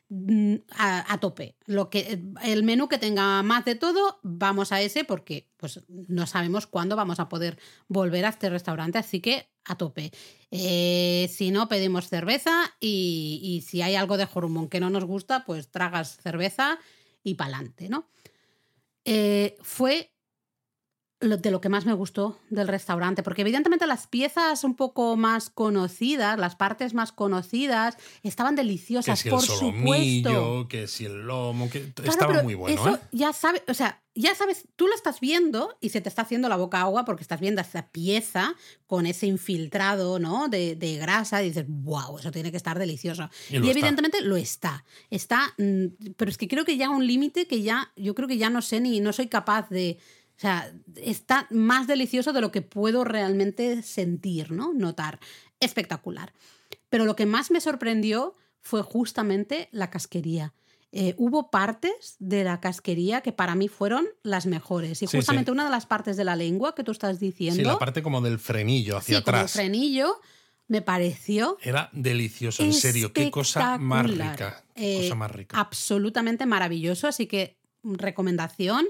[0.10, 1.56] Mm, a, tope.
[1.66, 6.28] Lo que, el menú que tenga más de todo, vamos a ese porque pues, no
[6.28, 10.12] sabemos cuándo vamos a poder volver a este restaurante, así que a tope.
[10.52, 15.46] Eh, si no, pedimos cerveza y, si hay algo de jorumón que no nos gusta,
[15.46, 16.78] pues tragas cerveza
[17.24, 18.08] y pa'lante, ¿no?
[19.06, 20.13] Eh, fue
[21.24, 25.50] de lo que más me gustó del restaurante, porque evidentemente las piezas un poco más
[25.50, 30.68] conocidas, las partes más conocidas, estaban deliciosas, que por el supuesto.
[30.68, 32.80] Que si el lomo, que estaba muy bueno.
[32.80, 33.00] Eso ¿eh?
[33.12, 36.48] ya sabes, o sea, ya sabes, tú lo estás viendo y se te está haciendo
[36.48, 38.56] la boca agua porque estás viendo esa pieza
[38.86, 40.50] con ese infiltrado, ¿no?
[40.50, 43.30] De, grasa y dices, wow, eso tiene que estar delicioso.
[43.50, 44.86] Y, evidentemente lo está.
[45.10, 48.38] Está, mm, pero es que creo que ya un límite que ya, yo creo que
[48.38, 49.98] ya no sé ni, no soy capaz de
[50.38, 54.74] O sea, está más delicioso de lo que puedo realmente sentir, ¿no?
[54.74, 55.20] Notar.
[55.60, 56.34] Espectacular.
[56.90, 60.54] Pero lo que más me sorprendió fue justamente la casquería.
[60.96, 65.02] Eh, hubo partes de la casquería que para mí fueron las mejores.
[65.02, 67.56] Y justamente una de las partes de la lengua que tú estás diciendo.
[67.56, 69.56] Sí, la parte como del frenillo hacia atrás.
[69.56, 70.22] el frenillo
[70.68, 71.58] me pareció.
[71.62, 73.12] Era delicioso, en serio.
[73.12, 74.64] Qué cosa más rica.
[74.76, 75.60] Qué cosa eh, más rica.
[75.60, 77.08] Absolutamente maravilloso.
[77.08, 78.86] Así que recomendación.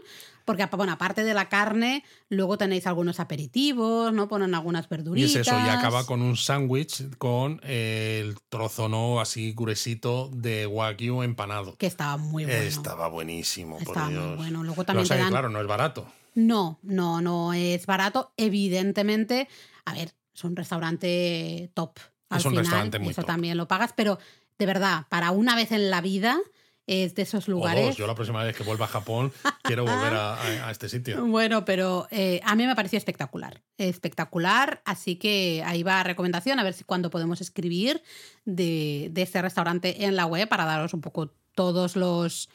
[0.46, 4.28] Porque, bueno, aparte de la carne, luego tenéis algunos aperitivos, ¿no?
[4.28, 5.32] Ponen algunas verduritas.
[5.32, 9.22] Y es eso, y acaba con un sándwich con el trozo, ¿no?
[9.22, 11.78] Así gruesito de wagyu empanado.
[11.78, 12.60] Que estaba muy bueno.
[12.60, 14.28] Estaba buenísimo, estaba por Dios.
[14.28, 14.64] Muy bueno.
[14.64, 16.08] Luego también claro, no es barato.
[16.36, 18.34] No, no, no es barato.
[18.38, 19.48] Evidentemente,
[19.86, 22.00] a ver, es un restaurante top.
[22.30, 24.18] Al es un final, restaurante muy Eso también lo pagas, pero
[24.58, 26.40] de verdad, para una vez en la vida
[26.88, 27.96] es de esos lugares.
[27.96, 29.32] Yo la próxima vez que vuelva a Japón
[29.64, 31.26] quiero volver a, este sitio.
[31.26, 33.62] Bueno, pero eh, a mí me pareció espectacular.
[33.78, 34.82] Espectacular.
[34.86, 38.02] Así que ahí va recomendación, a ver si cuando podemos escribir
[38.46, 42.50] de, este restaurante en la web para daros un poco todos los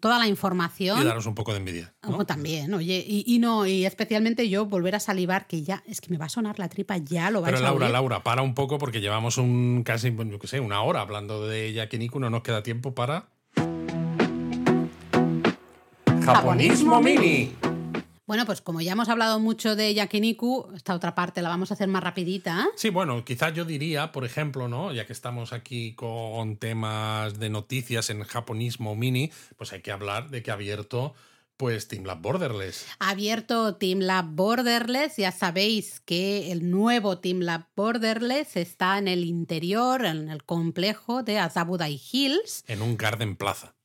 [0.00, 1.02] toda la información.
[1.02, 1.94] Y daros un poco de envidia.
[2.26, 6.16] también, oye, y, no, y especialmente yo volver a salivar, que ya, es que me
[6.16, 8.78] va a sonar la tripa, ya lo vais Pero Laura, a Laura, para un poco
[8.78, 12.62] porque llevamos un casi, yo qué sé, una hora hablando de Yakiniku, no nos queda
[12.62, 13.35] tiempo para
[16.26, 17.54] Japonismo Mini.
[18.26, 21.74] Bueno, pues como ya hemos hablado mucho de Yakiniku, esta otra parte la vamos a
[21.74, 22.66] hacer más rapidita.
[22.74, 24.92] Sí, bueno, quizás yo diría, por ejemplo, ¿no?
[24.92, 30.28] Ya que estamos aquí con temas de noticias en Japonismo Mini, pues hay que hablar
[30.30, 31.14] de que ha abierto
[31.56, 32.86] pues Team Lab Borderless.
[32.98, 35.18] Ha abierto Team Lab Borderless.
[35.18, 41.22] Ya sabéis que el nuevo Team Lab Borderless está en el interior, en el complejo
[41.22, 42.64] de Azabudai Hills.
[42.66, 43.75] En un Garden Plaza.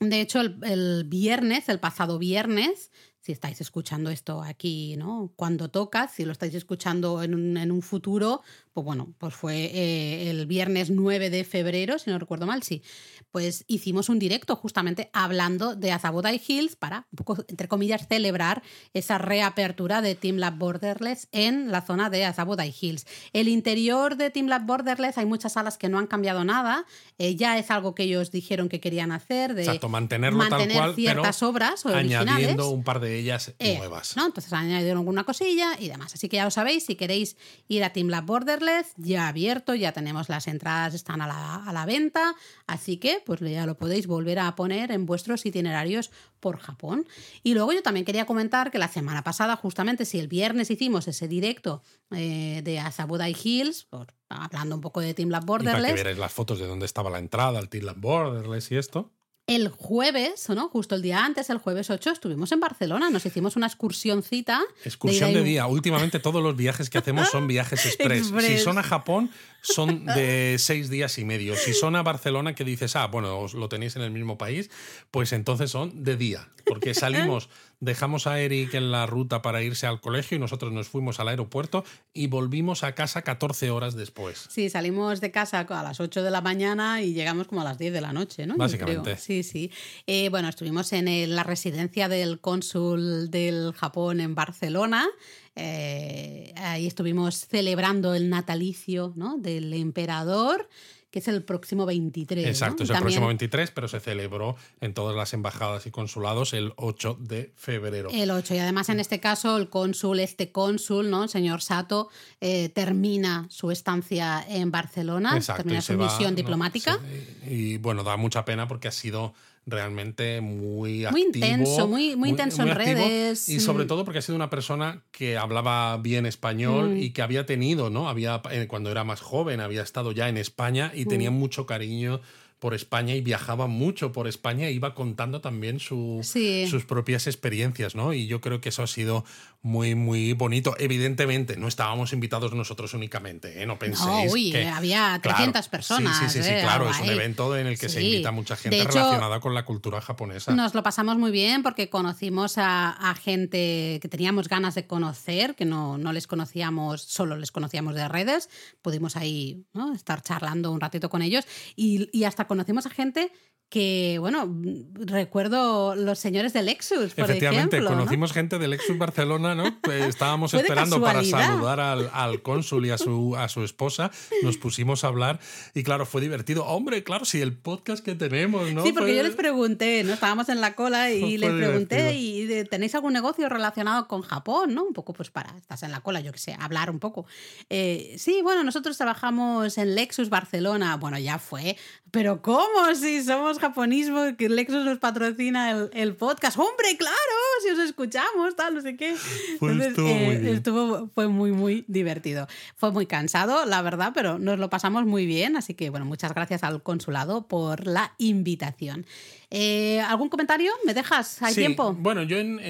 [0.00, 2.90] De hecho, el, viernes, el pasado viernes,
[3.20, 5.30] si estáis escuchando esto aquí, ¿no?
[5.36, 8.40] Cuando toca, si lo estáis escuchando en un, en un futuro,
[8.72, 12.82] pues bueno, pues fue eh, el viernes 9 de febrero, si no recuerdo mal, sí
[13.30, 18.62] pues hicimos un directo justamente hablando de Azabodai Hills para, un poco, entre comillas, celebrar
[18.92, 23.06] esa reapertura de Team Lab Borderless en la zona de Azabodai Hills.
[23.32, 26.86] El interior de Team Lab Borderless hay muchas salas que no han cambiado nada,
[27.18, 30.76] eh, ya es algo que ellos dijeron que querían hacer, de Exacto, mantenerlo mantener tal
[30.76, 34.16] cual, ciertas obras añadiendo un par de ellas eh, nuevas.
[34.16, 34.26] ¿no?
[34.26, 36.14] Entonces añadido alguna cosilla y demás.
[36.14, 37.36] Así que ya lo sabéis, si queréis
[37.68, 41.72] ir a Team Lab Borderless, ya abierto, ya tenemos las entradas, están a la, a
[41.72, 42.34] la venta,
[42.66, 46.10] así que pues ya lo podéis volver a poner en vuestros itinerarios
[46.40, 47.06] por Japón.
[47.42, 51.06] Y luego yo también quería comentar que la semana pasada, justamente si el viernes hicimos
[51.08, 53.88] ese directo eh, de Asabudai Hills,
[54.28, 55.92] hablando un poco de Team Lab Borderless.
[55.92, 58.76] Y para que las fotos de dónde estaba la entrada al Team Lab Borderless y
[58.76, 59.10] esto.
[59.50, 60.68] El jueves, ¿no?
[60.68, 63.10] Justo el día antes, el jueves 8, estuvimos en Barcelona.
[63.10, 64.62] Nos hicimos una excursióncita.
[64.84, 65.66] Excursión de, día.
[65.66, 68.32] Últimamente todos los viajes que hacemos son viajes express.
[68.46, 69.30] Si son a Japón,
[69.60, 71.56] son de seis días y medio.
[71.56, 74.70] Si son a Barcelona, que dices, ah, bueno, os lo tenéis en el mismo país,
[75.10, 76.48] pues entonces son de día.
[76.64, 77.48] Porque salimos
[77.80, 81.28] dejamos a Eric en la ruta para irse al colegio y nosotros nos fuimos al
[81.28, 84.46] aeropuerto y volvimos a casa 14 horas después.
[84.50, 87.78] Sí, salimos de casa a las 8 de la mañana y llegamos como a las
[87.78, 88.56] 10 de la noche, ¿no?
[88.56, 89.16] Básicamente.
[89.16, 89.70] Sí, sí.
[90.06, 95.08] Eh, bueno, estuvimos en la residencia del cónsul del Japón en Barcelona.
[95.56, 99.36] Eh, ahí estuvimos celebrando el natalicio ¿no?
[99.38, 100.68] del emperador
[101.10, 102.46] que es el próximo 23.
[102.46, 106.72] Exacto, es el próximo 23, pero se celebró en todas las embajadas y consulados el
[106.76, 108.10] 8 de febrero.
[108.12, 111.24] El 8, y además en este caso el cónsul, este cónsul, ¿no?
[111.24, 112.08] El señor Sato,
[112.40, 116.98] eh, termina su estancia en Barcelona, termina su misión diplomática.
[117.46, 119.34] y bueno, da mucha pena porque ha sido
[119.70, 121.12] realmente muy activo.
[121.12, 123.48] Muy intenso, muy, muy intenso en redes.
[123.48, 126.96] Y sobre todo porque ha sido una persona que hablaba bien español mm.
[126.98, 128.08] y que había tenido, ¿no?
[128.08, 131.34] Había, eh, cuando era más joven, había estado ya en España y tenía mm.
[131.34, 132.20] mucho cariño
[132.60, 137.94] por España y viajaba mucho por España e iba contando también su, sus propias experiencias,
[137.94, 138.12] ¿no?
[138.12, 139.24] Y yo creo que eso ha sido
[139.62, 140.74] muy, muy bonito.
[140.78, 143.66] Evidentemente, no estábamos invitados nosotros únicamente, ¿eh?
[143.66, 146.18] No penséis no, uy, había 300 personas.
[146.18, 146.60] Sí, sí, sí, ¿eh?
[146.62, 150.02] claro, es un evento en el que se invita mucha gente relacionada con la cultura
[150.02, 150.54] japonesa.
[150.54, 155.64] Nos lo pasamos muy bien porque conocimos a, gente que teníamos ganas de conocer, que
[155.64, 158.48] no, no, les conocíamos, solo les conocíamos de redes.
[158.82, 163.30] Pudimos ahí estar charlando un ratito con ellos y, y hasta conocimos a gente
[163.70, 164.52] que, bueno,
[164.94, 169.80] recuerdo los señores de Lexus, por Efectivamente, conocimos gente de Lexus Barcelona, ¿no?
[169.80, 174.10] Pues estábamos esperando para saludar al, al, cónsul y a su, a su esposa,
[174.42, 175.38] nos pusimos a hablar
[175.72, 176.66] y claro, fue divertido.
[176.66, 178.82] Hombre, claro, sí, el podcast que tenemos, ¿no?
[178.82, 180.14] Sí, porque yo les pregunté, ¿no?
[180.14, 184.82] Estábamos en la cola y les pregunté, ¿y tenéis algún negocio relacionado con Japón, ¿no?
[184.82, 187.24] Un poco pues para, estás en la cola, yo que sé, hablar un poco.
[187.68, 191.76] Eh, sí, bueno, nosotros trabajamos en Lexus Barcelona, bueno, ya fue,
[192.10, 192.94] pero ¿cómo?
[192.96, 196.58] Si somos japonismo, que Lexus nos patrocina el, podcast.
[196.58, 197.16] ¡Hombre, claro!
[197.62, 199.14] Si os escuchamos, tal, no sé qué.
[199.60, 202.48] Pues estuvo, muy eh, estuvo, fue muy, muy divertido.
[202.76, 205.56] Fue muy cansado, la verdad, pero nos lo pasamos muy bien.
[205.56, 209.06] Así que, bueno, muchas gracias al consulado por la invitación.
[209.50, 210.72] Eh, ¿Algún comentario?
[210.84, 211.42] ¿Me dejas?
[211.42, 211.92] ¿Hay tiempo?
[211.92, 212.60] Bueno, yo en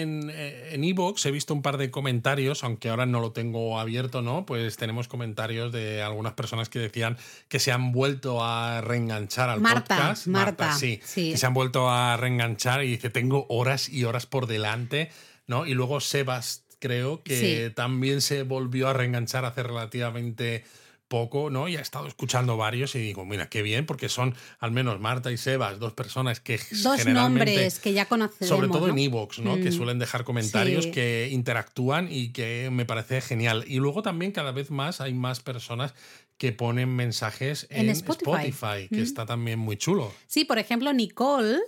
[0.72, 4.46] en Evox he visto un par de comentarios, aunque ahora no lo tengo abierto, ¿no?
[4.46, 7.18] Pues tenemos comentarios de algunas personas que decían
[7.48, 10.26] que se han vuelto a reenganchar al podcast.
[10.26, 14.46] Marta, sí, Que se han vuelto a reenganchar y dice, tengo horas y horas por
[14.46, 15.11] delante,
[15.46, 15.66] ¿no?
[15.66, 20.64] Y luego Sebas, creo que también se volvió a reenganchar hace relativamente
[21.11, 21.66] poco, ¿no?
[21.66, 25.32] Y he estado escuchando varios y digo, mira, qué bien, porque son al menos Marta
[25.32, 28.49] y Sebas, dos personas que dos nombres que ya conocemos.
[28.49, 29.57] Sobre todo en Evox, ¿no?
[29.57, 33.64] Que mm, suelen dejar comentarios, que interactúan y que me parece genial.
[33.66, 35.95] Y luego también cada vez más hay más personas
[36.38, 39.03] que ponen mensajes en, Spotify, que mm.
[39.03, 40.14] está también muy chulo.
[40.28, 41.58] Sí, por ejemplo, Nicole,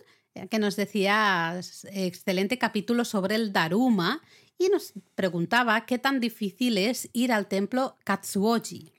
[0.48, 1.60] que nos decía
[1.92, 4.22] excelente capítulo sobre el Daruma
[4.56, 8.92] y nos preguntaba qué tan difícil es ir al templo Katsuoji.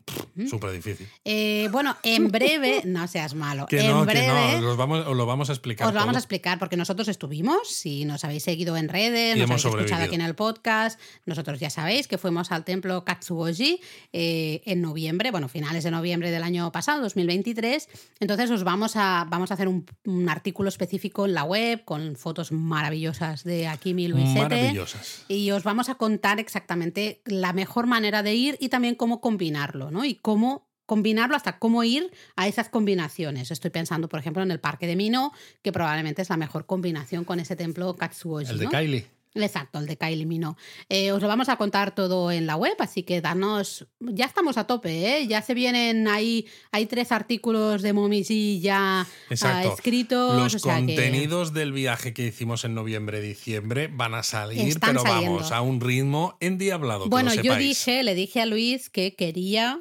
[0.47, 1.07] Súper difícil.
[1.25, 3.67] Eh, bueno, en breve, no seas malo.
[3.69, 5.87] en breve, no, vamos, os lo vamos a explicar.
[5.87, 9.49] Os lo vamos a explicar porque nosotros estuvimos, si nos habéis seguido en redes, nos
[9.49, 13.79] habéis escuchado aquí en el podcast, nosotros ya sabéis que fuimos al templo Katsuoji
[14.11, 17.89] eh, en noviembre, bueno, finales de noviembre del año pasado, 2023.
[18.19, 19.85] Entonces os vamos a, vamos a hacer un,
[20.27, 24.39] artículo específico en la web con fotos maravillosas de Akimi Luisete.
[24.39, 25.25] Maravillosas.
[25.27, 29.91] Y os vamos a contar exactamente la mejor manera de ir y también cómo combinarlo.
[30.03, 33.51] Y cómo combinarlo hasta cómo ir a esas combinaciones.
[33.51, 35.31] Estoy pensando, por ejemplo, en el Parque de Mino,
[35.61, 38.51] que probablemente es la mejor combinación con ese templo Katsuoji.
[38.51, 39.07] El de Kylie.
[39.35, 40.57] Exacto, el de Kylie Mino.
[40.89, 43.87] Eh, os lo vamos a contar todo en la web, así que danos.
[43.99, 45.27] Ya estamos a tope, ¿eh?
[45.27, 46.45] Ya se vienen ahí.
[46.71, 49.07] Hay tres artículos de Momiji ya
[49.41, 50.35] ah, escritos.
[50.35, 55.81] Los contenidos del viaje que hicimos en noviembre-diciembre van a salir, pero vamos, a un
[55.81, 57.09] ritmo endiablado.
[57.09, 59.79] Bueno, yo dije, le dije a Luis que quería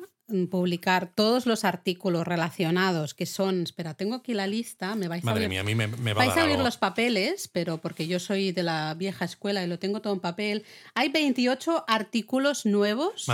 [0.50, 5.32] publicar todos los artículos relacionados que son, espera, tengo aquí la lista, me vais a
[5.32, 8.52] ver, mía, a mí me, va vais a, ver los papeles, pero porque yo soy
[8.52, 10.64] de la vieja escuela y lo tengo todo en papel.
[10.94, 13.26] Hay 28 artículos nuevos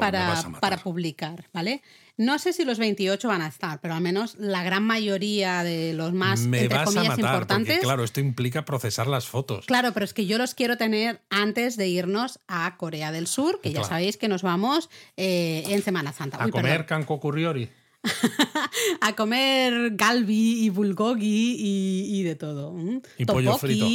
[0.00, 1.82] para, para publicar, ¿vale?
[2.16, 5.94] No sé si los 28 van a estar, pero al menos la gran mayoría de
[5.94, 7.74] los más Me entre vas comillas, a matar, importantes.
[7.74, 9.66] Porque, claro, esto implica procesar las fotos.
[9.66, 13.60] Claro, pero es que yo los quiero tener antes de irnos a Corea del Sur,
[13.60, 16.42] que ya sabéis que nos vamos eh, en Semana Santa.
[16.42, 17.68] A comer kanko curriori.
[19.00, 22.76] a comer galbi y bulgogi y, de todo.
[23.16, 23.86] Y pollo frito.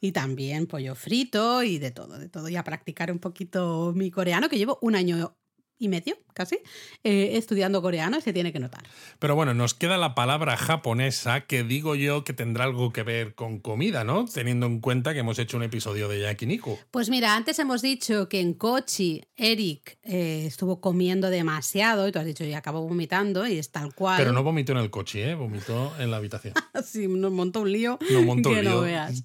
[0.00, 2.48] Y también pollo frito y de todo, de todo.
[2.48, 5.36] Y a practicar un poquito mi coreano, que llevo un año
[5.78, 6.58] y medio, casi,
[7.04, 8.82] eh, estudiando coreano y se tiene que notar.
[9.18, 13.34] Pero bueno, nos queda la palabra japonesa que digo yo que tendrá algo que ver
[13.34, 14.24] con comida, ¿no?
[14.24, 16.78] Teniendo en cuenta que hemos hecho un episodio de yakiniku.
[16.90, 22.18] Pues mira, antes hemos dicho que en Kochi Eric eh, estuvo comiendo demasiado y tú
[22.18, 24.16] has dicho y acabó vomitando y es tal cual.
[24.16, 25.34] Pero no vomitó en el coche, ¿eh?
[25.34, 26.54] Vomitó en la habitación.
[26.84, 27.98] sí, nos montó un lío.
[28.10, 29.24] Nos montó que no veas.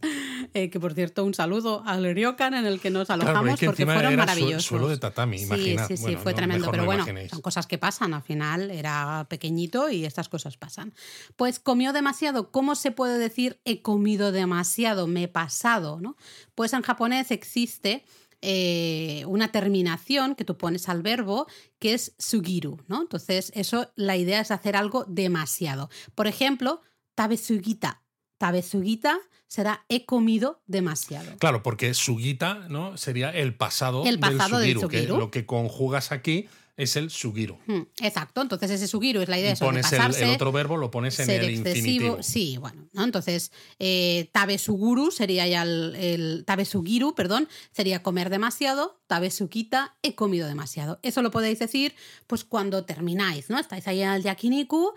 [0.54, 4.16] Eh, que por cierto, un saludo al Ryokan en el que nos alojamos porque fueron
[4.16, 4.66] maravillosos.
[4.66, 8.14] suelo de tatami, sí, Sí, sí, fue tremendo, pero bueno, son cosas que pasan.
[8.14, 10.94] Al final era pequeñito y estas cosas pasan.
[11.36, 12.52] Pues comió demasiado.
[12.52, 15.08] ¿Cómo se puede decir he comido demasiado?
[15.08, 16.16] Me he pasado, ¿no?
[16.56, 18.04] Pues en japonés existe
[18.42, 21.48] eh, una terminación que tú pones al verbo
[21.80, 23.02] que es sugiru, ¿no?
[23.02, 25.90] Entonces, eso, la idea es hacer algo demasiado.
[26.14, 26.82] Por ejemplo,
[27.16, 28.04] tabesugita.
[28.38, 31.38] Tabesugita será he comido demasiado.
[31.38, 32.98] Claro, porque sugita, ¿no?
[32.98, 36.48] Sería el pasado, el pasado del sugiru, lo que conjugas aquí
[36.78, 37.58] es el sugiru.
[37.68, 41.20] Hmm, exacto, entonces ese sugiru es la idea de pones el, otro verbo, lo pones
[41.20, 42.22] en el infinitivo.
[42.22, 43.04] Sí, bueno, ¿no?
[43.04, 50.48] Entonces, eh, tabesuguru sería ya el, el, tabesugiru, perdón, sería comer demasiado, tabesukita, he comido
[50.48, 51.00] demasiado.
[51.02, 51.96] Eso lo podéis decir
[52.28, 53.60] pues cuando termináis, ¿no?
[53.60, 54.94] Estáis ahí al yakiniku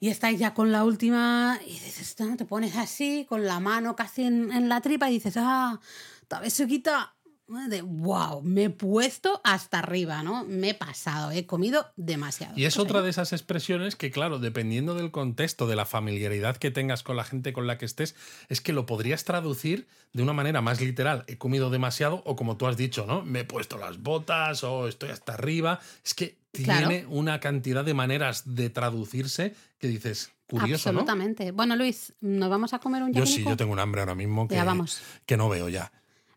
[0.00, 4.22] y estáis ya con la última y dices, te pones así, con la mano casi
[4.22, 5.80] en, la tripa y dices, ah,
[6.28, 7.16] tabesukita,
[7.48, 10.44] de wow, me he puesto hasta arriba, ¿no?
[10.44, 12.52] Me he pasado, he comido demasiado.
[12.56, 16.58] Y es pues otra de esas expresiones que, claro, dependiendo del contexto, de la familiaridad
[16.58, 18.14] que tengas con la gente con la que estés,
[18.48, 22.56] es que lo podrías traducir de una manera más literal, he comido demasiado, o como
[22.56, 23.22] tú has dicho, ¿no?
[23.22, 25.80] Me he puesto las botas o estoy hasta arriba.
[26.04, 31.52] Es que tiene una cantidad de maneras de traducirse que dices, curioso, Absolutamente.
[31.52, 34.48] Bueno, Luis, ¿nos vamos a comer un Yo sí, yo tengo un hambre ahora mismo
[34.48, 35.00] que, ya vamos.
[35.24, 35.92] que no veo ya.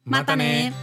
[0.05, 0.73] またね。